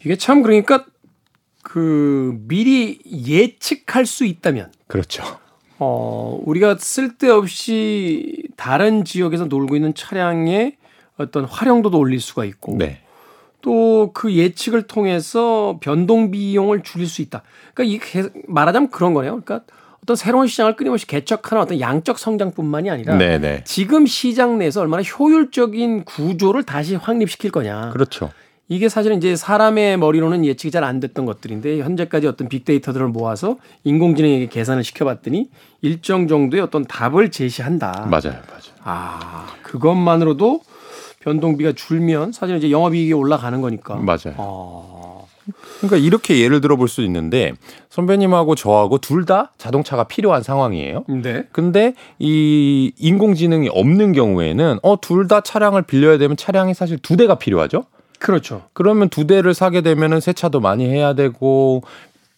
[0.05, 0.85] 이게 참 그러니까
[1.63, 5.25] 그 미리 예측할 수 있다면 그렇죠.
[5.79, 10.77] 어, 우리가 쓸데없이 다른 지역에서 놀고 있는 차량의
[11.17, 13.01] 어떤 활용도도 올릴 수가 있고 네.
[13.65, 17.43] 또그 예측을 통해서 변동 비용을 줄일 수 있다.
[17.73, 19.41] 그러니까 이게 말하자면 그런 거네요.
[19.41, 19.63] 그러니까
[20.05, 23.65] 어떤 새로운 시장을 끊임없이 개척하는 어떤 양적 성장뿐만이 아니라 네네.
[23.65, 27.91] 지금 시장 내에서 얼마나 효율적인 구조를 다시 확립시킬 거냐.
[27.91, 28.31] 그렇죠.
[28.69, 34.49] 이게 사실은 이제 사람의 머리로는 예측이 잘 안 됐던 것들인데 현재까지 어떤 빅데이터들을 모아서 인공지능에게
[34.49, 35.49] 계산을 시켜봤더니
[35.81, 38.07] 일정 정도의 어떤 답을 제시한다.
[38.11, 38.75] 맞아요, 맞아요.
[38.83, 40.61] 아 그것만으로도
[41.21, 43.97] 변동비가 줄면 사실 이제 영업이익이 올라가는 거니까.
[43.97, 44.35] 맞아요.
[44.37, 45.04] 아.
[45.81, 47.53] 그러니까 이렇게 예를 들어 볼 수 있는데
[47.91, 51.05] 선배님하고 저하고 둘 다 자동차가 필요한 상황이에요.
[51.09, 51.45] 네.
[51.53, 57.35] 근데 이 인공지능이 없는 경우에는 어 둘 다 차량을 빌려야 되면 차량이 사실 두 대가
[57.37, 57.85] 필요하죠.
[58.19, 58.63] 그렇죠.
[58.73, 61.83] 그러면 두 대를 사게 되면은 세차도 많이 해야 되고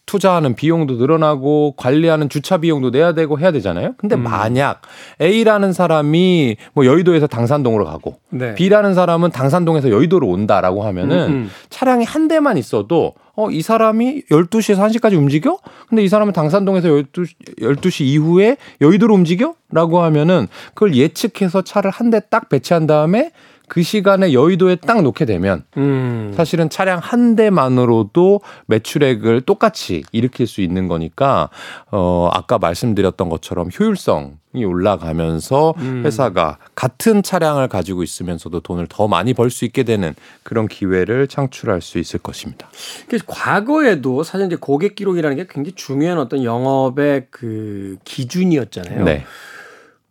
[0.07, 3.93] 투자하는 비용도 늘어나고 관리하는 주차 비용도 내야 되고 해야 되잖아요.
[3.97, 4.23] 근데 음.
[4.23, 4.81] 만약
[5.21, 8.55] A라는 사람이 뭐 여의도에서 당산동으로 가고 네.
[8.55, 11.51] B라는 사람은 당산동에서 여의도로 온다라고 하면은 음, 음.
[11.69, 15.59] 차량이 한 대만 있어도 어, 이 사람이 12시에서 1시까지 움직여?
[15.87, 17.27] 근데 이 사람은 당산동에서 12시,
[17.59, 19.53] 12시 이후에 여의도로 움직여?
[19.71, 23.31] 라고 하면은 그걸 예측해서 차를 한 대 딱 배치한 다음에
[23.67, 26.31] 그 시간에 여의도에 딱 놓게 되면 음.
[26.35, 31.49] 사실은 차량 한 대만으로도 매출액을 똑같이 일으킬 수 있는 거니까
[31.91, 36.03] 어 아까 말씀드렸던 것처럼 효율성 이 올라가면서 음.
[36.05, 41.81] 회사가 같은 차량을 가지고 있으면서도 돈을 더 많이 벌 수 있게 되는 그런 기회를 창출할
[41.81, 42.67] 수 있을 것입니다.
[43.07, 49.03] 그래서 과거에도 사실 이제 고객 기록이라는 게 굉장히 중요한 어떤 영업의 그 기준이었잖아요.
[49.03, 49.25] 네.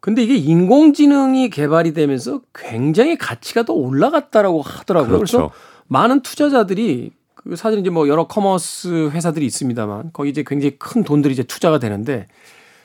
[0.07, 5.17] 근데 이게 인공지능이 개발이 되면서 굉장히 가치가 더 올라갔다라고 하더라고요.
[5.17, 5.39] 그렇죠.
[5.39, 5.53] 그래서
[5.89, 11.33] 많은 투자자들이 그 사실 이제 뭐 여러 commerce 회사들이 있습니다만 거기 이제 굉장히 큰 돈들이
[11.33, 12.29] 이제 투자가 되는데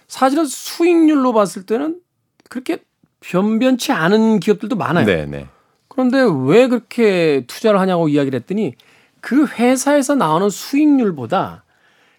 [0.08, 2.00] 사실은 수익률로 봤을 때는
[2.50, 2.80] 그렇게
[3.20, 5.06] 변변치 않은 기업들도 많아요.
[5.06, 5.26] 네네.
[5.28, 5.48] 네.
[5.90, 8.74] 그런데 왜 그렇게 투자를 하냐고 이야기를 했더니
[9.20, 11.66] 그 회사에서 나오는 수익률보다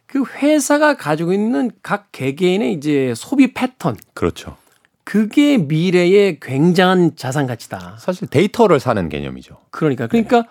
[0.07, 3.97] 그 회사가 가지고 있는 각 개개인의 이제 소비 패턴.
[4.15, 4.62] 그렇죠.
[5.05, 7.97] 그게 미래의 굉장한 자산 가치다.
[7.99, 9.57] 사실 데이터를 사는 개념이죠.
[9.71, 10.49] 그러니까 그러니까 네.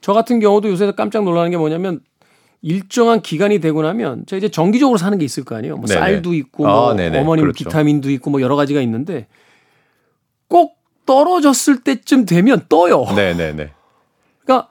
[0.00, 2.00] 저 같은 경우도 요새 깜짝 놀라는 게 뭐냐면
[2.62, 5.76] 일정한 기간이 되고 나면 저 이제 정기적으로 사는 게 있을 거 아니에요.
[5.76, 6.00] 뭐 네네.
[6.00, 7.64] 쌀도 있고 뭐 아, 어머님 그렇죠.
[7.64, 9.26] 비타민도 있고 뭐 여러 가지가 있는데
[10.48, 13.04] 꼭 떨어졌을 때쯤 되면 떠요.
[13.14, 13.70] 네네네.
[14.44, 14.68] 그러니까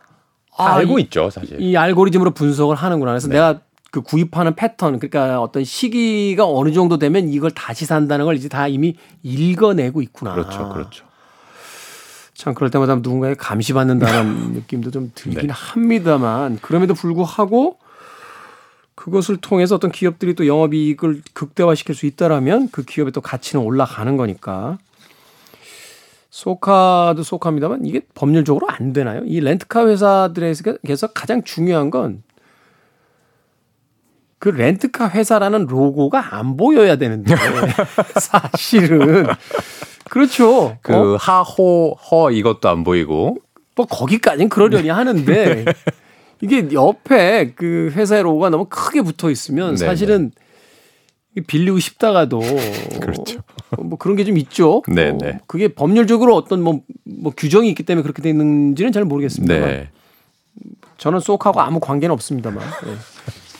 [0.57, 1.61] 아, 알고 이, 있죠, 사실.
[1.61, 3.11] 이 알고리즘으로 분석을 하는구나.
[3.11, 3.35] 그래서 네.
[3.35, 8.47] 내가 그 구입하는 패턴 그러니까 어떤 시기가 어느 정도 되면 이걸 다시 산다는 걸 이제
[8.47, 10.33] 다 이미 읽어내고 있구나.
[10.33, 10.69] 그렇죠.
[10.69, 11.05] 그렇죠.
[12.33, 15.53] 참 그럴 때마다 누군가에 감시받는다는 느낌도 좀 들긴 네.
[15.53, 17.77] 합니다만 그럼에도 불구하고
[18.95, 24.77] 그것을 통해서 어떤 기업들이 또 영업이익을 극대화시킬 수 있다라면 그 기업의 또 가치는 올라가는 거니까
[26.29, 29.23] 소카도 소카입니다만 이게 법률적으로 안 되나요?
[29.25, 32.23] 이 렌트카 회사들에서 가장 중요한 건
[34.39, 37.35] 그 렌트카 회사라는 로고가 안 보여야 되는데
[38.19, 39.27] 사실은
[40.09, 40.77] 그렇죠.
[40.81, 41.17] 그 어?
[41.17, 43.37] 하호 허 이것도 안 보이고
[43.75, 44.89] 뭐 거기까지는 그러려니 네.
[44.89, 45.65] 하는데
[46.41, 50.31] 이게 옆에 그 회사의 로고가 너무 크게 붙어 있으면 네, 사실은
[51.35, 51.41] 네.
[51.45, 52.39] 빌리고 싶다가도
[53.01, 53.41] 그렇죠.
[53.77, 54.81] 뭐 그런 게 좀 있죠.
[54.87, 55.39] 네, 어, 네.
[55.47, 59.89] 그게 법률적으로 어떤 뭐, 뭐 규정이 있기 때문에 그렇게 되는지는 잘 모르겠습니다만 네.
[60.97, 62.63] 저는 쏙하고 아무 관계는 없습니다만.
[62.85, 62.95] 네.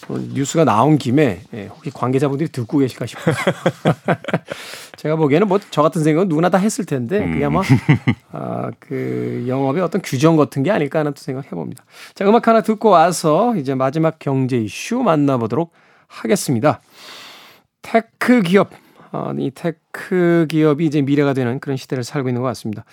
[0.10, 3.36] 어, 뉴스가 나온 김에 예, 혹시 관계자분들이 듣고 계실까 싶어요.
[4.98, 7.62] 제가 보기에는 뭐 저 같은 생각은 누구나 다 했을 텐데 그게 아마
[8.32, 11.84] 아, 그 영업의 어떤 규정 같은 게 아닐까 하는 생각을 해봅니다.
[12.16, 15.72] 자 음악 하나 듣고 와서 이제 마지막 경제 이슈 만나보도록
[16.08, 16.82] 하겠습니다.
[17.82, 18.72] tech 기업
[19.12, 22.84] 아, 이 tech 기업이 이제 미래가 되는 그런 시대를 살고 있는 것 같습니다.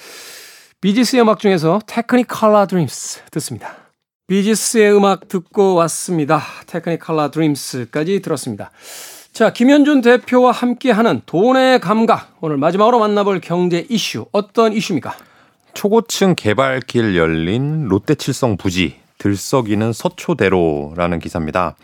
[0.80, 3.85] 비지스 음악 중에서 Technicolor Dreams 듣습니다.
[4.28, 6.42] 비지스의 음악 듣고 왔습니다.
[6.66, 8.72] Technicolor Dreams까지 들었습니다.
[9.32, 12.34] 자, 김현준 대표와 함께하는 돈의 감각.
[12.40, 14.26] 오늘 마지막으로 만나볼 경제 이슈.
[14.32, 15.14] 어떤 이슈입니까?
[15.74, 21.76] 초고층 개발길 열린 롯데칠성 부지 들썩이는 서초대로라는 기사입니다.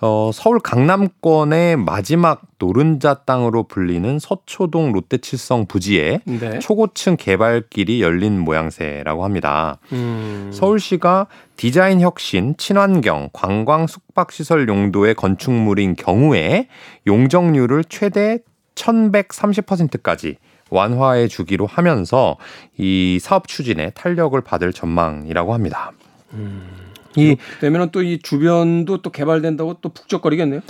[0.00, 6.58] 어, 서울 강남권의 마지막 노른자 땅으로 불리는 서초동 롯데칠성 부지에 네.
[6.58, 9.78] 초고층 개발길이 열린 모양새라고 합니다.
[9.92, 10.50] 음.
[10.52, 16.68] 서울시가 디자인 혁신, 친환경, 관광 숙박시설 용도의 건축물인 경우에
[17.06, 18.40] 용적률을 최대
[18.74, 20.36] 1130%까지
[20.68, 22.36] 완화해 주기로 하면서
[22.76, 25.92] 이 사업 추진에 탄력을 받을 전망이라고 합니다.
[26.34, 26.85] 음.
[27.16, 30.60] 이 되면은 또 이 주변도 또 개발된다고 또 북적거리겠네요.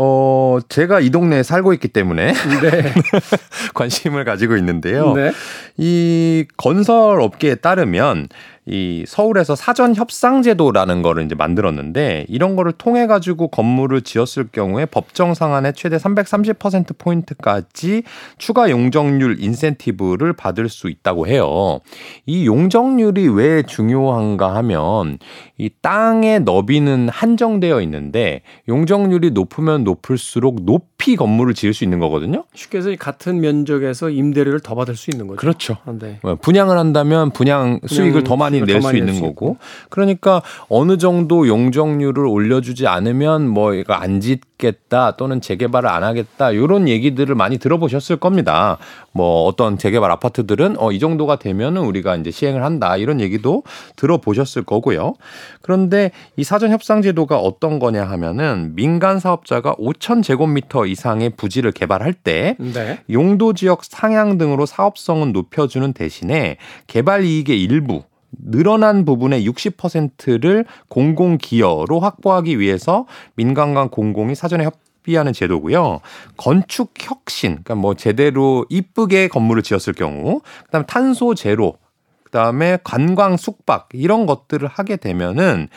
[0.00, 2.94] 어, 제가 이 동네에 살고 있기 때문에 네.
[3.74, 5.12] 관심을 가지고 있는데요.
[5.14, 5.32] 네.
[5.76, 8.28] 이 건설 업계에 따르면
[8.70, 14.84] 이 서울에서 사전 협상 제도라는 거를 이제 만들었는데 이런 거를 통해 가지고 건물을 지었을 경우에
[14.84, 18.02] 법정 상한의 최대 330% 포인트까지
[18.36, 21.80] 추가 용적률 인센티브를 받을 수 있다고 해요.
[22.26, 25.18] 이 용적률이 왜 중요한가 하면
[25.56, 32.44] 이 땅의 너비는 한정되어 있는데 용적률이 높으면 높을수록 높이 건물을 지을 수 있는 거거든요.
[32.54, 35.38] 쉽게 해서 같은 면적에서 임대료를 더 받을 수 있는 거죠.
[35.38, 35.78] 그렇죠.
[35.86, 36.18] 아, 네.
[36.22, 39.56] 뭐 분양을 한다면 분양 수익을 더 많이 낼 수 있는 거고.
[39.88, 46.88] 그러니까 어느 정도 용적률을 올려주지 않으면 뭐 이거 안 짓겠다 또는 재개발을 안 하겠다 이런
[46.88, 48.78] 얘기들을 많이 들어보셨을 겁니다.
[49.12, 53.62] 뭐 어떤 재개발 아파트들은 어 이 정도가 되면은 우리가 이제 시행을 한다 이런 얘기도
[53.96, 55.14] 들어보셨을 거고요.
[55.62, 62.14] 그런데 이 사전 협상 제도가 어떤 거냐 하면은 민간 사업자가 5천 제곱미터 이상의 부지를 개발할
[62.14, 62.98] 때 네.
[63.10, 66.56] 용도 지역 상향 등으로 사업성은 높여주는 대신에
[66.88, 75.32] 개발 이익의 일부 늘어난 부분의 60%를 공공 기여로 확보하기 위해서 민간과 공공이 사전에 협 합의하는
[75.32, 76.00] 제도고요.
[76.36, 81.78] 건축 혁신, 그러니까 뭐 제대로 이쁘게 건물을 지었을 경우, 그다음에 탄소 제로,
[82.24, 85.68] 그다음에 관광 숙박 이런 것들을 하게 되면은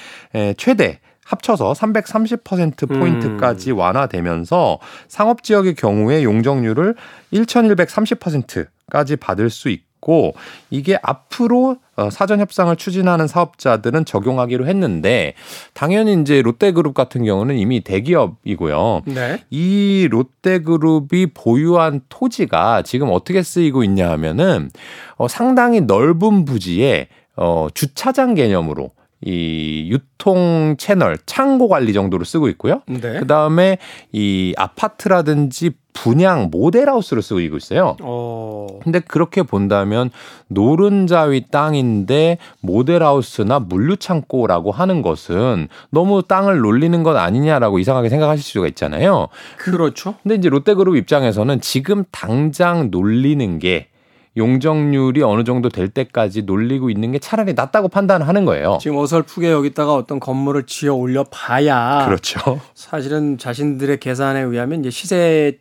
[0.57, 3.77] 최대 합쳐서 330% 포인트까지 음.
[3.77, 6.95] 완화되면서 상업 지역의 경우에 용적률을
[7.31, 10.33] 1,130%까지 받을 수 있고 있고
[10.71, 15.35] 이게 앞으로 어, 사전 협상을 추진하는 사업자들은 적용하기로 했는데
[15.73, 19.03] 당연히 이제 롯데그룹 같은 경우는 이미 대기업이고요.
[19.05, 19.43] 네.
[19.51, 24.71] 이 롯데그룹이 보유한 토지가 지금 어떻게 쓰이고 있냐 하면은
[25.17, 28.91] 어 상당히 넓은 부지에 어 주차장 개념으로
[29.23, 32.81] 이 유통 채널 창고 관리 정도로 쓰고 있고요.
[32.87, 33.19] 네.
[33.19, 33.77] 그 다음에
[34.11, 37.97] 이 아파트라든지 분양 모델하우스로 쓰고 있어요.
[38.01, 38.67] 어.
[38.81, 40.09] 근데 그렇게 본다면
[40.47, 49.27] 노른자위 땅인데 모델하우스나 물류창고라고 하는 것은 너무 땅을 놀리는 것 아니냐라고 이상하게 생각하실 수가 있잖아요.
[49.57, 50.15] 그렇죠.
[50.23, 53.90] 근데 이제 롯데그룹 입장에서는 지금 당장 놀리는 게
[54.37, 58.77] 용적률이 어느 정도 될 때까지 놀리고 있는 게 차라리 낫다고 판단하는 거예요.
[58.81, 62.61] 지금 어설프게 여기다가 어떤 건물을 지어 올려 봐야 그렇죠.
[62.73, 65.59] 사실은 자신들의 계산에 의하면 이제 시세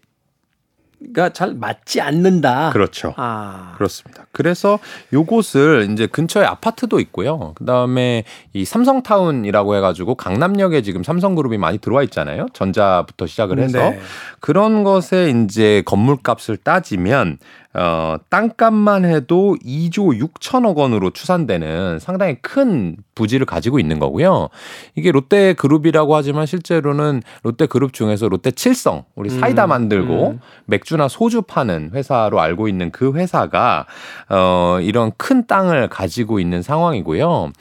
[1.15, 2.71] 가잘 맞지 않는다.
[2.71, 3.15] 그렇죠.
[3.17, 3.73] 아.
[3.77, 4.27] 그렇습니다.
[4.33, 4.79] 그래서
[5.13, 7.55] 요곳을 이제 근처에 아파트도 있고요.
[7.55, 12.49] 그다음에 이 삼성타운이라고 해 가지고 강남역에 지금 삼성그룹이 많이 들어와 있잖아요.
[12.53, 14.01] 전자부터 시작을 해서 네.
[14.41, 17.39] 그런 것에 이제 건물값을 따지면
[17.73, 24.49] 어, 땅값만 해도 2조 6천억 원으로 추산되는 상당히 큰 부지를 가지고 있는 거고요.
[24.97, 30.41] 이게 롯데 그룹이라고 하지만 실제로는 롯데 그룹 중에서 롯데 칠성, 우리 사이다 음, 만들고 음.
[30.67, 33.87] 맥주나 소주 파는 회사로 알고 있는 그 회사가
[34.29, 37.53] 어, 이런 큰 땅을 가지고 있는 상황이고요.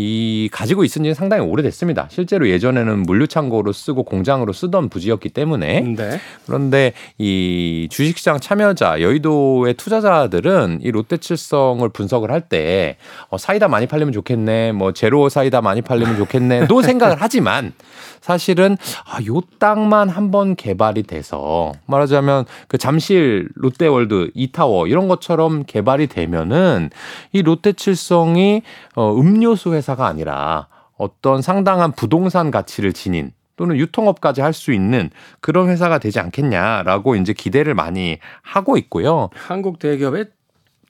[0.00, 2.06] 이 가지고 있은 지는 상당히 오래됐습니다.
[2.08, 6.20] 실제로 예전에는 물류창고로 쓰고 공장으로 쓰던 부지였기 때문에 네.
[6.46, 12.96] 그런데 이 주식시장 참여자 여의도의 투자자들은 이 롯데칠성을 분석을 할 때
[13.30, 17.72] 어, 사이다 많이 팔리면 좋겠네, 뭐 제로 사이다 많이 팔리면 좋겠네도 생각을 하지만
[18.20, 26.06] 사실은 아, 요 땅만 한번 개발이 돼서 말하자면 그 잠실 롯데월드 이타워 이런 것처럼 개발이
[26.06, 26.90] 되면은
[27.32, 28.62] 이 롯데칠성이
[28.94, 35.10] 어, 음료수 회사 가 아니라 어떤 상당한 부동산 가치를 지닌 또는 유통업까지 할 수 있는
[35.40, 39.30] 그런 회사가 되지 않겠냐라고 이제 기대를 많이 하고 있고요.
[39.34, 40.26] 한국 대기업의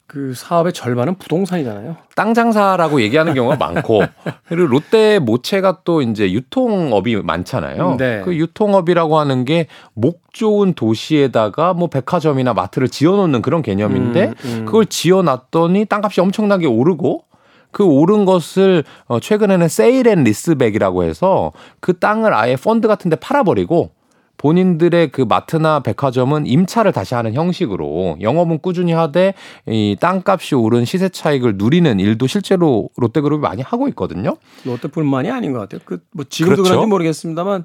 [0.07, 1.97] 그 사업의 절반은 부동산이잖아요.
[2.15, 4.03] 땅 장사라고 얘기하는 경우가 많고
[4.47, 7.97] 그리고 롯데 모체가 또 이제 유통업이 많잖아요.
[7.99, 8.23] 네.
[8.25, 14.35] 그 유통업이라고 하는 게 목 좋은 도시에다가 뭐 백화점이나 마트를 지어 놓는 그런 개념인데 음,
[14.45, 14.65] 음.
[14.65, 17.25] 그걸 지어 놨더니 땅값이 엄청나게 오르고
[17.71, 23.17] 그 오른 것을 어 최근에는 sale and leaseback이라고 해서 그 땅을 아예 펀드 같은 데
[23.17, 23.91] 팔아버리고
[24.39, 29.35] 본인들의 그 마트나 백화점은 임차를 다시 하는 형식으로 영업은 꾸준히 하되
[29.67, 34.37] 이 땅값이 오른 시세 차익을 누리는 일도 실제로 롯데그룹이 많이 하고 있거든요.
[34.65, 35.81] 롯데뿐만이 아닌 것 같아요.
[35.85, 36.71] 그 뭐 지금도 그렇죠?
[36.71, 37.65] 그런지 모르겠습니다만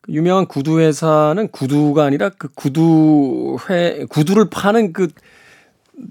[0.00, 5.08] 그 유명한 구두 회사는 구두가 아니라 그 구두 회 구두를 파는 그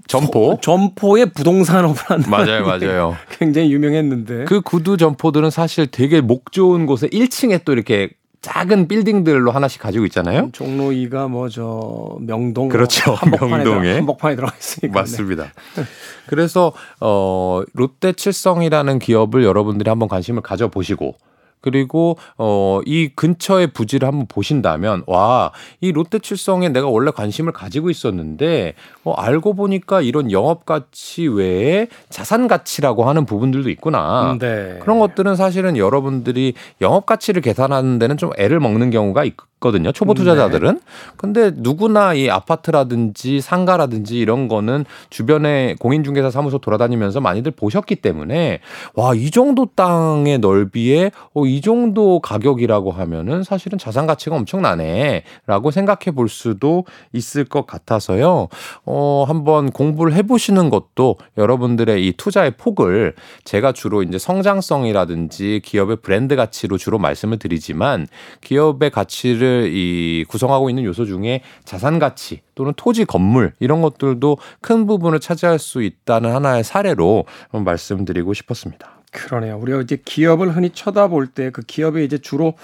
[0.08, 3.16] 점포 점포의 부동산업을 하는 맞아요, 맞아요.
[3.38, 8.10] 굉장히 유명했는데 그 구두 점포들은 사실 되게 목 좋은 곳에 1층에 또 이렇게
[8.42, 10.50] 작은 빌딩들로 하나씩 가지고 있잖아요.
[10.52, 13.12] 종로 2가 뭐 저 명동 그렇죠.
[13.14, 15.44] 한복판에 명동에 들어, 한복판에 들어가 있으니까 맞습니다.
[15.76, 15.82] 네.
[16.26, 21.16] 그래서 어 롯데 칠성이라는 기업을 여러분들이 한번 관심을 가져 보시고
[21.60, 28.74] 그리고 어 이 근처의 부지를 한번 보신다면 와 이 롯데칠성에 내가 원래 관심을 가지고 있었는데
[29.04, 34.32] 어 알고 보니까 이런 영업 가치 외에 자산 가치라고 하는 부분들도 있구나.
[34.32, 34.78] 음, 네.
[34.80, 39.92] 그런 것들은 사실은 여러분들이 영업 가치를 계산하는 데는 좀 애를 먹는 경우가 있, 거든요.
[39.92, 40.74] 초보 투자자들은.
[40.74, 40.80] 네.
[41.16, 48.60] 근데 누구나 이 아파트라든지 상가라든지 이런 거는 주변에 공인중개사 사무소 돌아다니면서 많이들 보셨기 때문에
[48.94, 56.14] 와, 이 정도 땅의 넓이에 어, 이 정도 가격이라고 하면은 사실은 자산 가치가 엄청나네라고 생각해
[56.14, 58.48] 볼 수도 있을 것 같아서요.
[58.84, 63.14] 어, 한번 공부를 해 보시는 것도 여러분들의 이 투자의 폭을
[63.44, 68.06] 제가 주로 이제 성장성이라든지 기업의 브랜드 가치로 주로 말씀을 드리지만
[68.42, 74.86] 기업의 가치를 이 구성하고 있는 요소 중에 자산 가치 또는 토지 건물 이런 것들도 큰
[74.86, 78.90] 부분을 차지할 수 있다는 하나의 사례로 말씀드리고 싶었습니다.
[79.12, 79.58] 그러네요.
[79.58, 82.54] 우리가 이제 기업을 흔히 쳐다볼 때 그 기업에 이제 주로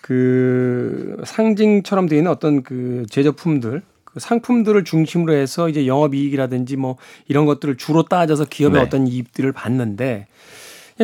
[0.00, 6.96] 그 상징처럼 되어 있는 어떤 그 제조품들 그 상품들을 중심으로 해서 이제 영업이익이라든지 뭐
[7.28, 8.86] 이런 것들을 주로 따져서 기업의 네.
[8.86, 10.26] 어떤 이익들을 받는데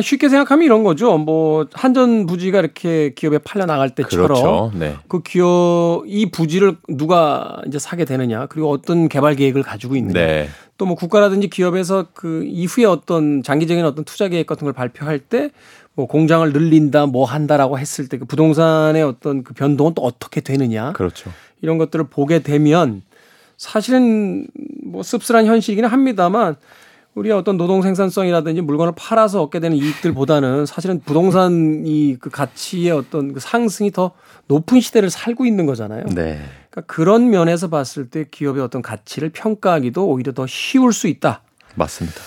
[0.01, 1.17] 쉽게 생각하면 이런 거죠.
[1.17, 4.71] 뭐 한전 부지가 이렇게 기업에 팔려 나갈 때처럼 그렇죠.
[4.75, 4.95] 네.
[5.07, 10.49] 그 기업 이 부지를 누가 이제 사게 되느냐 그리고 어떤 개발 계획을 가지고 있느냐 네.
[10.77, 15.51] 또뭐 국가라든지 기업에서 그 이후에 어떤 장기적인 어떤 투자 계획 같은 걸 발표할 때
[15.99, 20.93] 뭐 공장을 늘린다 뭐 한다라고 했을 때 그 부동산의 어떤 그 변동은 또 어떻게 되느냐
[20.93, 21.29] 그렇죠.
[21.61, 23.01] 이런 것들을 보게 되면
[23.57, 24.47] 사실은
[24.85, 26.55] 뭐 씁쓸한 현실이기는 합니다만
[27.19, 33.41] 우리의 어떤 노동 생산성이라든지 물건을 팔아서 얻게 되는 이익들보다는 사실은 부동산 이그 가치의 어떤 그
[33.41, 34.11] 상승이 더
[34.47, 36.05] 높은 시대를 살고 있는 거잖아요.
[36.15, 36.39] 네.
[36.69, 41.41] 그러니까 그런 면에서 봤을 때 기업의 어떤 가치를 평가하기도 오히려 더 쉬울 수 있다.
[41.75, 42.21] 맞습니다.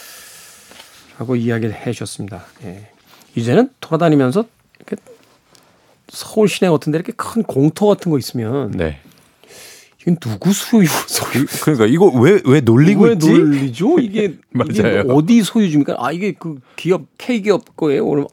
[1.18, 2.44] 라고 이야기를 해 주셨습니다.
[2.64, 2.90] 예.
[3.35, 4.44] 이제는 돌아다니면서
[4.76, 4.96] 이렇게
[6.09, 9.00] 서울 시내 같은 데 이렇게 큰 공터 같은 거 있으면 네.
[10.03, 11.47] 이건 누구 소유 소유?
[11.62, 13.31] 그러니까 이거 왜 왜 놀리고 왜 있지?
[13.33, 13.99] 놀리죠?
[14.01, 14.35] 이게,
[14.71, 15.97] 이게 어디 소유주입니까?
[15.99, 18.05] 아 이게 그 기업 K 기업 거예요.
[18.07, 18.27] 오늘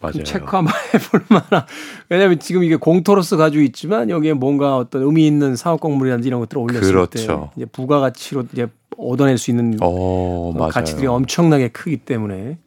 [0.00, 0.22] 맞아요.
[0.22, 1.66] 체크 한번 해볼 만한.
[2.08, 6.62] 왜냐하면 지금 이게 공터로서 가지고 있지만 여기에 뭔가 어떤 의미 있는 사업 공물이라든지 이런 것들을
[6.62, 7.08] 올렸을 그렇죠.
[7.10, 8.66] 때 이제 부가가치로 이제
[8.96, 12.58] 얻어낼 수 있는 오, 어, 가치들이 엄청나게 크기 때문에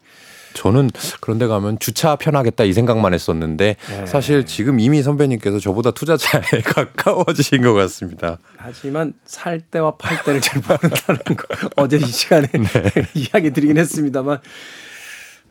[0.57, 0.89] 저는
[1.21, 4.05] 그런데 가면 주차 편하겠다 이 생각만 했었는데 네.
[4.07, 8.39] 사실 지금 이미 선배님께서 저보다 투자자에 가까워지신 것 같습니다.
[8.57, 12.91] 하지만 살 때와 팔 때를 잘 모른다는 거 어제 이 시간에 네.
[13.13, 14.39] 이야기 드리긴 했습니다만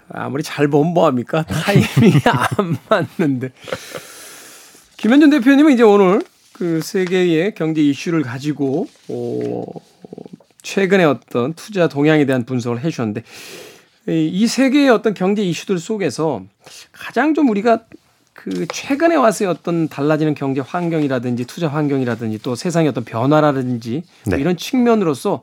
[0.09, 3.53] 아무리 잘 보면 뭐합니까 타이밍이 안 맞는데
[4.97, 6.21] 김현준 대표님은 이제 오늘
[6.53, 9.63] 그 세계의 경제 이슈를 가지고 어,
[10.63, 13.23] 최근에 어떤 투자 동향에 대한 분석을 해주셨는데
[14.09, 16.43] 이 세계의 어떤 경제 이슈들 속에서
[16.93, 17.85] 가장 좀 우리가
[18.33, 24.37] 그 최근에 와서의 어떤 달라지는 경제 환경이라든지 투자 환경이라든지 또 세상의 어떤 변화라든지 네.
[24.39, 25.43] 이런 측면으로서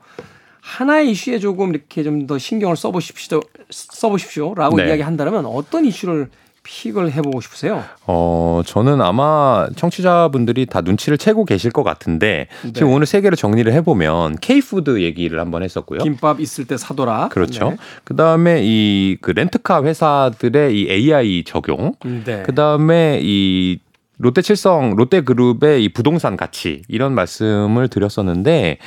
[0.60, 4.88] 하나의 이슈에 조금 이렇게 좀 더 신경을 써보십시오, 써보십시오라고 네.
[4.88, 6.30] 이야기한다면 어떤 이슈를
[6.64, 7.84] 픽을 해보고 싶으세요?
[8.06, 12.72] 어, 저는 아마 청취자분들이 다 눈치를 채고 계실 것 같은데 네.
[12.72, 16.00] 지금 오늘 세 개를 정리를 해보면 K푸드 얘기를 한번 했었고요.
[16.00, 17.28] 김밥 있을 때 사더라.
[17.30, 17.70] 그렇죠.
[17.70, 17.76] 네.
[18.04, 21.94] 그 다음에 이 그 렌트카 회사들의 이 AI 적용.
[22.04, 22.42] 네.
[22.44, 23.78] 그 다음에 이
[24.18, 28.78] 롯데칠성, 롯데그룹의 이 부동산 가치 이런 말씀을 드렸었는데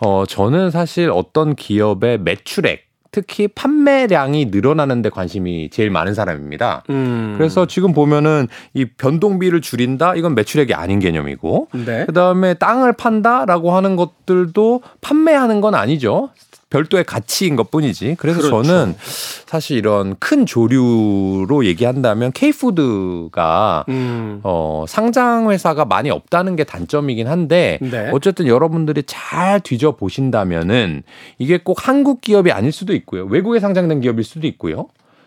[0.00, 6.84] 어 저는 사실 어떤 기업의 매출액 특히 판매량이 늘어나는 데 관심이 제일 많은 사람입니다.
[6.90, 7.34] 음.
[7.36, 12.06] 그래서 지금 보면은 이 변동비를 줄인다 이건 매출액이 아닌 개념이고 네.
[12.06, 16.30] 그다음에 땅을 판다라고 하는 것들도 판매하는 건 아니죠.
[16.70, 18.16] 별도의 가치인 것 뿐이지.
[18.18, 18.62] 그래서 그렇죠.
[18.62, 18.94] 저는
[19.46, 24.40] 사실 이런 큰 조류로 얘기한다면 K푸드가 음.
[24.44, 28.10] 어, 상장 회사가 많이 없다는 게 단점이긴 한데 네.
[28.12, 31.02] 어쨌든 여러분들이 잘 뒤져 보신다면은
[31.38, 33.24] 이게 꼭 한국 기업이 아닐 수도 있고요.
[33.26, 34.86] 외국에 상장된 기업일 수도 있고요.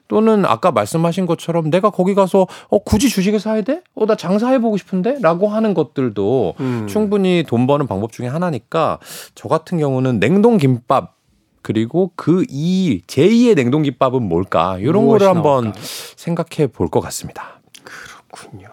[0.09, 3.81] 또는 아까 말씀하신 것처럼 내가 거기 가서 어 굳이 주식을 사야 돼?
[3.95, 6.87] 어 나 장사해 보고 싶은데?라고 하는 것들도 음.
[6.89, 8.99] 충분히 돈 버는 방법 중에 하나니까
[9.33, 11.15] 저 같은 경우는 냉동 김밥
[11.63, 14.77] 그리고 그 이 제2의 냉동김밥은 뭘까?
[14.79, 15.79] 이런 거를 한번 나올까?
[16.15, 17.59] 생각해 볼 것 같습니다.
[17.83, 18.67] 그렇군요.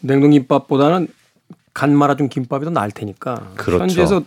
[0.00, 1.08] 냉동김밥보다는
[1.74, 3.50] 간 말아준 김밥이 더 나을 테니까.
[3.56, 3.82] 그렇죠.
[3.82, 4.22] 현지에서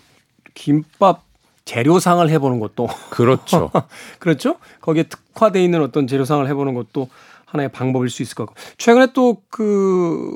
[0.53, 1.23] 김밥
[1.65, 3.71] 재료상을 해보는 것도 그렇죠.
[4.19, 4.55] 그렇죠.
[4.81, 7.09] 거기에 특화돼 있는 어떤 재료상을 해보는 것도
[7.45, 10.35] 하나의 방법일 수 있을 것 같고 최근에 또 그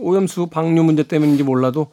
[0.00, 1.90] 오염수 방류 문제 때문인지 몰라도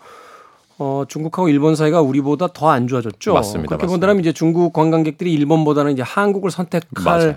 [0.84, 3.34] 어, 중국하고 일본 사이가 우리보다 더 안 좋아졌죠.
[3.34, 3.68] 맞습니다.
[3.76, 7.36] 그렇게 본다면 이제 중국 관광객들이 일본보다는 이제 한국을 선택할 맞아요.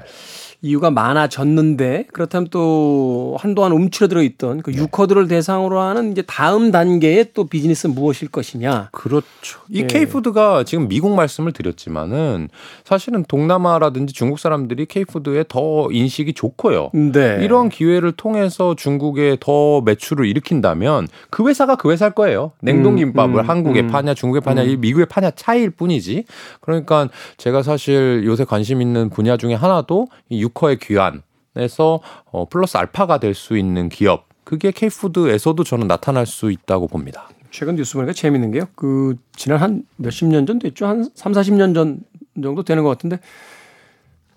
[0.65, 4.79] 이유가 많아졌는데 그렇다면 또 한동안 움츠러들어 있던 그 네.
[4.79, 8.89] 유커들을 대상으로 하는 이제 다음 단계의 또 비즈니스는 무엇일 것이냐.
[8.91, 9.61] 그렇죠.
[9.69, 9.87] 이 네.
[9.87, 12.49] K푸드가 지금 미국 말씀을 드렸지만은
[12.83, 16.91] 사실은 동남아라든지 중국 사람들이 K푸드에 더 인식이 좋고요.
[16.95, 17.41] 네.
[17.43, 22.53] 이런 기회를 통해서 중국에 더 매출을 일으킨다면 그 회사가 그 회사일 거예요.
[22.63, 24.81] 냉동김밥을 음, 음, 한국에 음, 파냐 중국에 파냐 음.
[24.81, 26.25] 미국에 파냐 차이일 뿐이지.
[26.63, 32.01] 그러니까 제가 사실 요새 관심 있는 분야 중에 하나도 이 유커의 귀환에서
[32.31, 37.29] 어, 플러스 알파가 될 수 있는 기업 그게 K푸드에서도 저는 나타날 수 있다고 봅니다.
[37.51, 38.65] 최근 뉴스 보니까 재밌는 게요.
[38.75, 40.87] 그 지난 한 몇십 년 전 됐죠.
[40.87, 42.01] 한 3, 40년 전
[42.43, 43.19] 정도 되는 것 같은데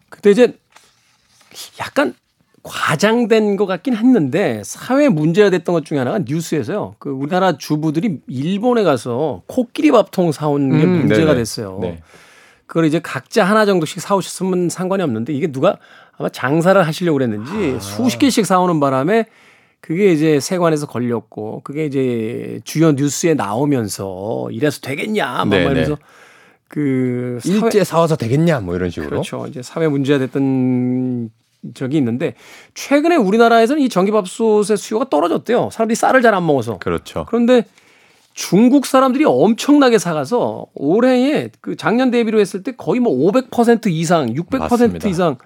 [0.09, 0.57] 그때 이제
[1.79, 2.13] 약간
[2.63, 6.95] 과장된 것 같긴 했는데 사회 문제가 됐던 것 중에 하나가 뉴스에서요.
[6.99, 11.35] 그 우리나라 주부들이 일본에 가서 코끼리 밥통 사온 게 음, 문제가 네네.
[11.35, 11.79] 됐어요.
[11.81, 12.01] 네.
[12.77, 15.79] 그걸 이제 각자 하나 정도씩 사오셨으면 상관이 없는데 이게 누가
[16.15, 17.79] 아마 장사를 하시려고 그랬는지 아.
[17.79, 19.25] 수십 개씩 사오는 바람에
[19.81, 25.97] 그게 이제 세관에서 걸렸고 그게 이제 주요 뉴스에 나오면서 이래서 되겠냐 막 이러면서
[26.67, 27.55] 그 사회...
[27.55, 29.09] 일제 사와서 되겠냐 뭐 이런 식으로?
[29.09, 29.47] 그렇죠.
[29.47, 31.31] 이제 사회 문제가 됐던
[31.73, 32.35] 적이 있는데
[32.75, 35.71] 최근에 우리나라에서는 이 전기밥솥의 수요가 떨어졌대요.
[35.71, 36.77] 사람들이 쌀을 잘 안 먹어서.
[36.77, 37.25] 그렇죠.
[37.27, 37.63] 그런데
[38.37, 44.59] 중국 사람들이 엄청나게 사가서 올해에 그 작년 대비로 했을 때 거의 뭐 500% 이상, 600%
[44.59, 45.09] 맞습니다.
[45.09, 45.37] 이상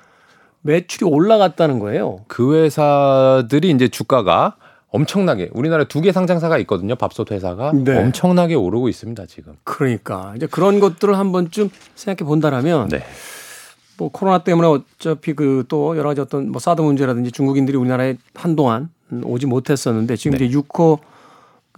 [0.60, 2.26] 매출이 올라갔다는 거예요.
[2.28, 4.58] 그 회사들이 이제 주가가
[4.90, 6.96] 엄청나게 우리나라에 두 개 상장사가 있거든요.
[6.96, 7.98] 밥솥 회사가 네.
[7.98, 9.54] 엄청나게 오르고 있습니다, 지금.
[9.64, 13.06] 그러니까 이제 그런 것들을 한번 좀 생각해 본다라면 네.
[13.98, 18.90] 뭐 코로나 때문에 어차피 그 또 여러 가지 어떤 뭐 사드 문제라든지 중국인들이 우리나라에 한동안
[19.24, 20.44] 오지 못했었는데 지금 네.
[20.46, 21.00] 이제 6호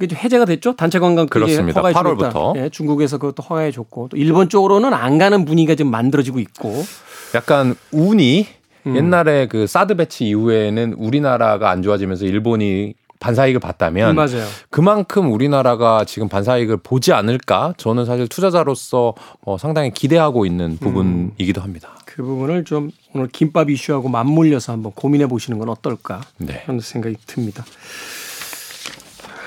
[0.08, 0.76] 좀 해제가 됐죠?
[0.76, 1.80] 단체 관광 그렇습니다.
[1.80, 2.56] 허가해 8월부터.
[2.58, 6.84] 예, 중국에서 그것도 허가해 줬고 또 일본 쪽으로는 안 가는 분위기가 좀 만들어지고 있고.
[7.36, 8.48] 약간 운이
[8.86, 8.96] 음.
[8.96, 12.94] 옛날에 그 사드 배치 이후에는 우리나라가 안 좋아지면서 일본이
[13.24, 14.46] 반사이익을 봤다면 음, 맞아요.
[14.70, 19.14] 그만큼 우리나라가 지금 반사이익을 보지 않을까 저는 사실 투자자로서
[19.46, 21.96] 어, 상당히 기대하고 있는 부분이기도 합니다.
[22.06, 26.64] 그 부분을 좀 오늘 김밥 이슈하고 맞물려서 한번 고민해 보시는 건 어떨까 네.
[26.66, 27.64] 하는 생각이 듭니다.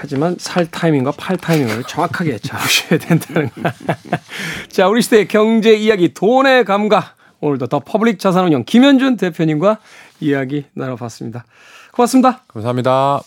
[0.07, 3.72] 하지만 살 타이밍과 팔 타이밍을 정확하게 잡으셔야 된다는 거.
[4.70, 7.16] 자, 우리 시대의 경제 이야기 돈의 감각.
[7.40, 9.78] 오늘도 더 퍼블릭 자산운용 김현준 대표님과
[10.20, 11.44] 이야기 나눠봤습니다.
[11.92, 12.44] 고맙습니다.
[12.46, 13.20] 감사합니다.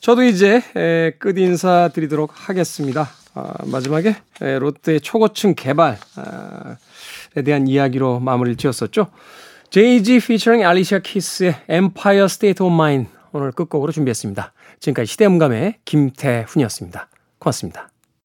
[0.00, 0.62] 저도 이제
[1.20, 3.08] 끝 인사 드리도록 하겠습니다.
[3.34, 4.16] 아, 마지막에
[4.58, 5.96] 롯데 초고층 개발에
[7.44, 9.10] 대한 이야기로 마무리를 지었었죠.
[9.70, 14.52] JG 피처링 알리샤 키스의 Empire State of Mind 오늘 끝곡으로 준비했습니다.
[14.84, 17.08] 지금까지 시대음감의 김태훈이었습니다.
[17.38, 17.93] 고맙습니다.